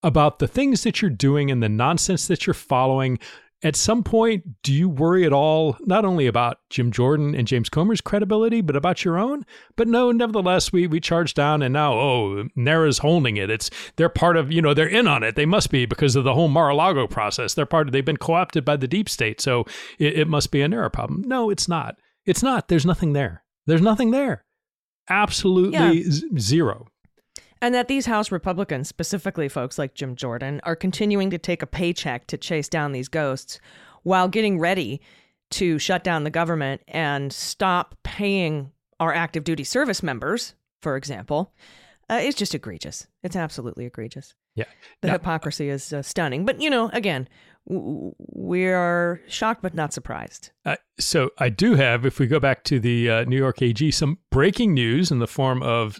[0.01, 3.19] about the things that you're doing and the nonsense that you're following
[3.63, 7.69] at some point, do you worry at all, not only about Jim Jordan and James
[7.69, 9.45] Comer's credibility, but about your own?
[9.75, 13.49] But no, nevertheless, we we charge down and now, oh, NARA's holding it.
[13.49, 15.35] It's they're part of, you know, they're in on it.
[15.35, 17.53] They must be because of the whole Mar-a-Lago process.
[17.53, 19.39] They're part of, they've been co-opted by the deep state.
[19.39, 19.65] So
[19.97, 21.23] it, it must be a NARA problem.
[21.25, 21.95] No, it's not.
[22.25, 22.67] It's not.
[22.67, 23.43] There's nothing there.
[23.65, 24.45] There's nothing there.
[25.09, 26.09] Absolutely yeah.
[26.09, 26.87] z- zero.
[27.63, 31.65] And that these House Republicans, specifically folks like Jim Jordan, are continuing to take a
[31.65, 33.61] paycheck to chase down these ghosts
[34.03, 34.99] while getting ready
[35.51, 41.53] to shut down the government and stop paying our active duty service members, for example,
[42.09, 43.07] uh, is just egregious.
[43.23, 44.35] It's absolutely egregious.
[44.55, 44.65] Yeah.
[44.99, 46.45] The now, hypocrisy is uh, stunning.
[46.45, 47.29] But, you know, again,
[47.65, 50.51] we are shocked but not surprised.
[50.65, 53.91] Uh, so I do have, if we go back to the uh, New York AG,
[53.91, 55.99] some breaking news in the form of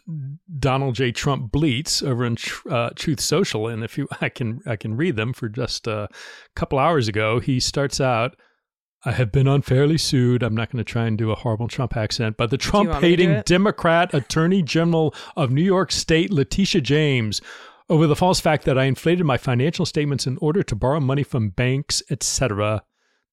[0.60, 1.12] Donald J.
[1.12, 2.38] Trump bleats over in
[2.70, 6.10] uh, Truth Social, and if you, I can, I can read them for just a
[6.56, 7.40] couple hours ago.
[7.40, 8.36] He starts out.
[9.06, 10.44] I have been unfairly sued.
[10.44, 13.42] I'm not going to try and do a horrible Trump accent, but the Trump hating
[13.46, 17.42] Democrat Attorney General of New York State, Letitia James,
[17.90, 21.24] over the false fact that I inflated my financial statements in order to borrow money
[21.24, 22.84] from banks, etc.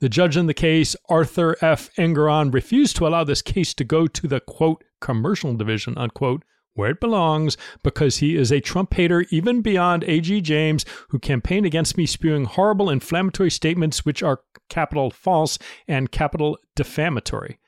[0.01, 1.91] The judge in the case, Arthur F.
[1.97, 6.43] Engoron, refused to allow this case to go to the quote commercial division unquote
[6.75, 10.41] where it belongs because he is a Trump hater even beyond A.G.
[10.41, 15.59] James, who campaigned against me, spewing horrible inflammatory statements which are capital false
[15.89, 17.59] and capital defamatory.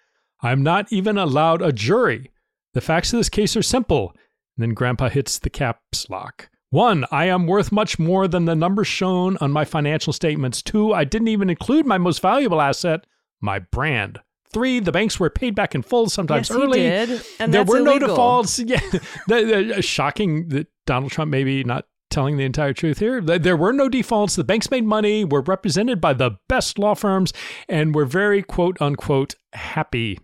[0.41, 2.31] I'm not even allowed a jury.
[2.75, 4.15] The facts of this case are simple.
[4.57, 6.49] And then Grandpa hits the caps lock.
[6.73, 10.63] One, I am worth much more than the numbers shown on my financial statements.
[10.63, 13.07] Two, I didn't even include my most valuable asset,
[13.43, 14.21] my brand.
[14.55, 16.81] Three, the banks were paid back in full, sometimes yes, early.
[16.81, 18.01] Did, and there were illegal.
[18.01, 18.59] no defaults.
[18.67, 18.81] Yeah,
[19.29, 23.21] the, the, uh, shocking that Donald Trump maybe not telling the entire truth here.
[23.21, 24.37] There were no defaults.
[24.37, 27.35] The banks made money, were represented by the best law firms,
[27.69, 30.19] and were very quote unquote happy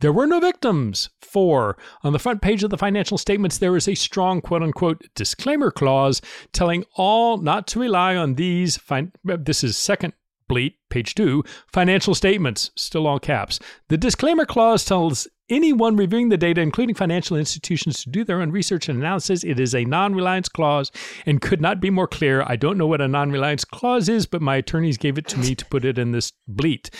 [0.00, 1.10] there were no victims.
[1.20, 5.02] Four, on the front page of the financial statements, there is a strong quote unquote
[5.14, 6.20] disclaimer clause
[6.52, 8.76] telling all not to rely on these.
[8.76, 10.12] Fin- this is second
[10.48, 11.42] bleat, page two,
[11.72, 13.58] financial statements, still all caps.
[13.88, 18.50] The disclaimer clause tells anyone reviewing the data, including financial institutions, to do their own
[18.50, 19.44] research and analysis.
[19.44, 20.90] It is a non reliance clause
[21.26, 22.42] and could not be more clear.
[22.46, 25.38] I don't know what a non reliance clause is, but my attorneys gave it to
[25.38, 26.90] me to put it in this bleat.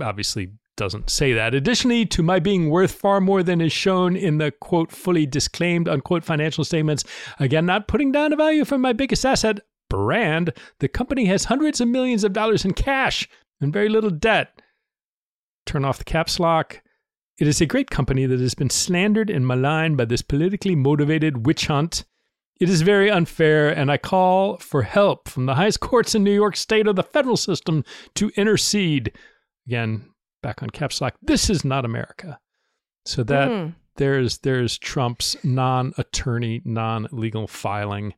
[0.00, 1.54] Obviously doesn't say that.
[1.54, 5.88] Additionally, to my being worth far more than is shown in the quote fully disclaimed
[5.88, 7.04] unquote financial statements,
[7.38, 11.80] again, not putting down a value from my biggest asset, brand, the company has hundreds
[11.80, 13.28] of millions of dollars in cash
[13.60, 14.60] and very little debt.
[15.66, 16.82] Turn off the caps lock.
[17.38, 21.46] It is a great company that has been slandered and maligned by this politically motivated
[21.46, 22.04] witch hunt.
[22.60, 26.34] It is very unfair, and I call for help from the highest courts in New
[26.34, 27.84] York State or the federal system
[28.14, 29.12] to intercede.
[29.66, 30.10] Again,
[30.44, 31.14] back on caps lock.
[31.22, 32.38] This is not America.
[33.06, 33.74] So that Mm.
[33.96, 38.14] there's there's Trump's non-attorney, non-legal filing.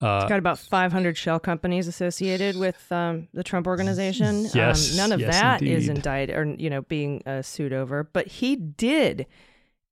[0.00, 4.46] Uh, It's got about 500 shell companies associated with um, the Trump organization.
[4.54, 5.96] Yes, um, none of yes, that is indeed.
[5.96, 9.26] indicted or you know being uh, sued over, but he did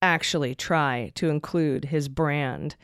[0.01, 2.77] actually try to include his brand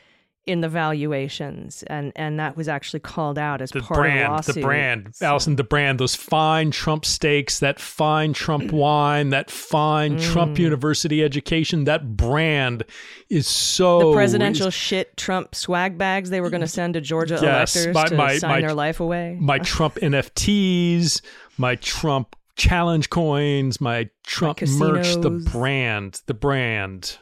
[0.49, 4.09] in the valuations, and and that was actually called out as the part of the
[4.09, 4.55] brand, lawsuit.
[4.55, 10.17] the brand, Allison, the brand, those fine Trump steaks, that fine Trump wine, that fine
[10.19, 10.59] Trump Mm.
[10.59, 12.83] University education, that brand
[13.29, 17.37] is so The presidential shit Trump swag bags they were going to send to Georgia
[17.41, 19.37] Yes, electors my- to my- sign my- their life away.
[19.39, 21.21] my Trump NFTs,
[21.57, 27.17] my Trump challenge coins, my Trump merch, the brand, the brand.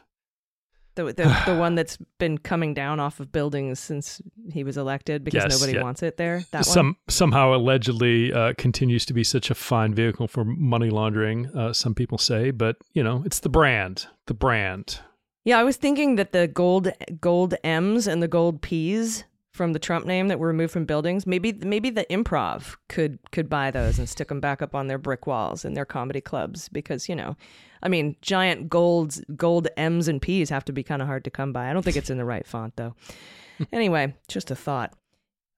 [0.97, 4.21] The, the, the one that's been coming down off of buildings since
[4.51, 5.83] he was elected because Yes, nobody yeah.
[5.83, 6.43] wants it there.
[6.51, 6.95] That Some one.
[7.07, 11.47] somehow allegedly uh, continues to be such a fine vehicle for money laundering.
[11.55, 14.99] Uh, some people say, but you know, it's the brand, the brand.
[15.45, 16.91] Yeah, I was thinking that the gold
[17.21, 19.23] gold M's and the gold P's
[19.57, 23.49] from the Trump name that were removed from buildings, maybe maybe the Improv could could
[23.49, 26.69] buy those and stick them back up on their brick walls in their comedy clubs
[26.69, 27.35] because you know,
[27.83, 31.31] I mean, giant golds gold M's and P's have to be kind of hard to
[31.31, 31.69] come by.
[31.69, 32.95] I don't think it's in the right font though.
[33.73, 34.93] anyway, just a thought.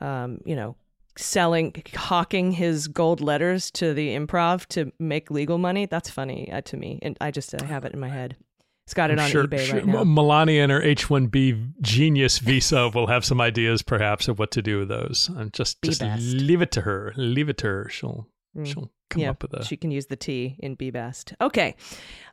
[0.01, 0.77] Um, you know,
[1.17, 5.85] selling hawking his gold letters to the Improv to make legal money.
[5.85, 8.37] That's funny uh, to me, and I just uh, have it in my head.
[8.89, 10.03] It's got it I'm on sure, eBay sure right now.
[10.03, 14.79] Melania and her H-1B genius visa will have some ideas, perhaps, of what to do
[14.79, 15.29] with those.
[15.29, 16.23] And just, Be just best.
[16.23, 17.13] leave it to her.
[17.15, 17.89] Leave it to her.
[17.89, 18.65] She'll, Mm.
[18.65, 19.63] she'll come yeah, up with a.
[19.63, 21.33] she can use the T in Be Best.
[21.39, 21.75] Okay.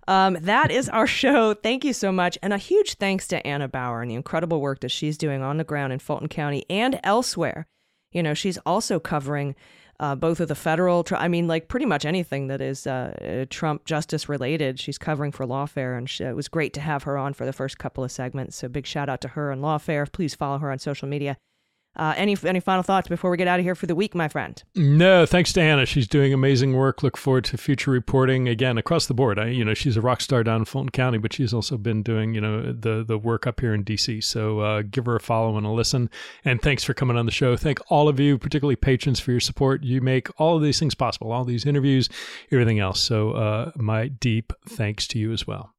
[0.09, 1.53] Um, that is our show.
[1.53, 2.39] Thank you so much.
[2.43, 5.59] And a huge thanks to Anna Bower and the incredible work that she's doing on
[5.59, 7.67] the ground in Fulton County and elsewhere.
[8.13, 9.55] You know, she's also covering
[10.01, 13.47] uh, both of the federal, I mean, like pretty much anything that is uh, uh,
[13.51, 15.97] Trump justice related, she's covering for Lawfare.
[15.97, 18.57] And she, it was great to have her on for the first couple of segments.
[18.57, 20.11] So big shout out to her and Lawfare.
[20.11, 21.37] Please follow her on social media.
[21.97, 24.29] Uh, any any final thoughts before we get out of here for the week, my
[24.29, 24.63] friend?
[24.75, 25.87] No, thanks to Anna.
[25.87, 27.03] She's doing amazing work.
[27.03, 29.39] Look forward to future reporting again across the board.
[29.39, 32.03] I, you know, she's a rock star down in Fulton County, but she's also been
[32.03, 34.23] doing, you know, the the work up here in DC.
[34.23, 36.11] So uh, give her a follow and a listen.
[36.45, 37.57] And thanks for coming on the show.
[37.57, 39.83] Thank all of you, particularly patrons, for your support.
[39.83, 42.09] You make all of these things possible, all these interviews,
[42.53, 43.01] everything else.
[43.01, 45.76] So uh, my deep thanks to you as well.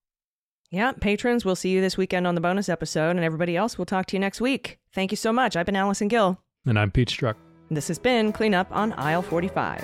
[0.69, 3.85] Yeah, patrons, we'll see you this weekend on the bonus episode, and everybody else, we'll
[3.85, 4.79] talk to you next week.
[4.93, 5.55] Thank you so much.
[5.55, 6.41] I've been Allison Gill.
[6.65, 7.35] And I'm Pete Strzok.
[7.69, 9.81] And this has been Clean Up on Aisle 45.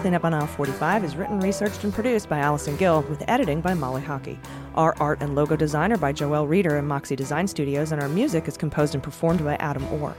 [0.00, 3.60] Clean Up on Aisle 45 is written, researched, and produced by Allison Gill, with editing
[3.60, 4.38] by Molly Hockey.
[4.74, 8.48] Our art and logo designer by Joelle Reeder and Moxie Design Studios, and our music
[8.48, 10.16] is composed and performed by Adam Orr.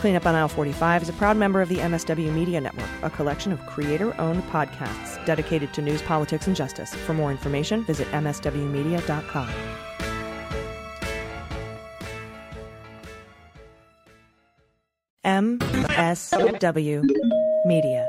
[0.00, 3.10] Clean Up on Aisle 45 is a proud member of the MSW Media Network, a
[3.10, 6.94] collection of creator owned podcasts dedicated to news, politics, and justice.
[6.94, 9.50] For more information, visit MSWmedia.com.
[15.22, 17.04] MSW
[17.66, 18.08] Media.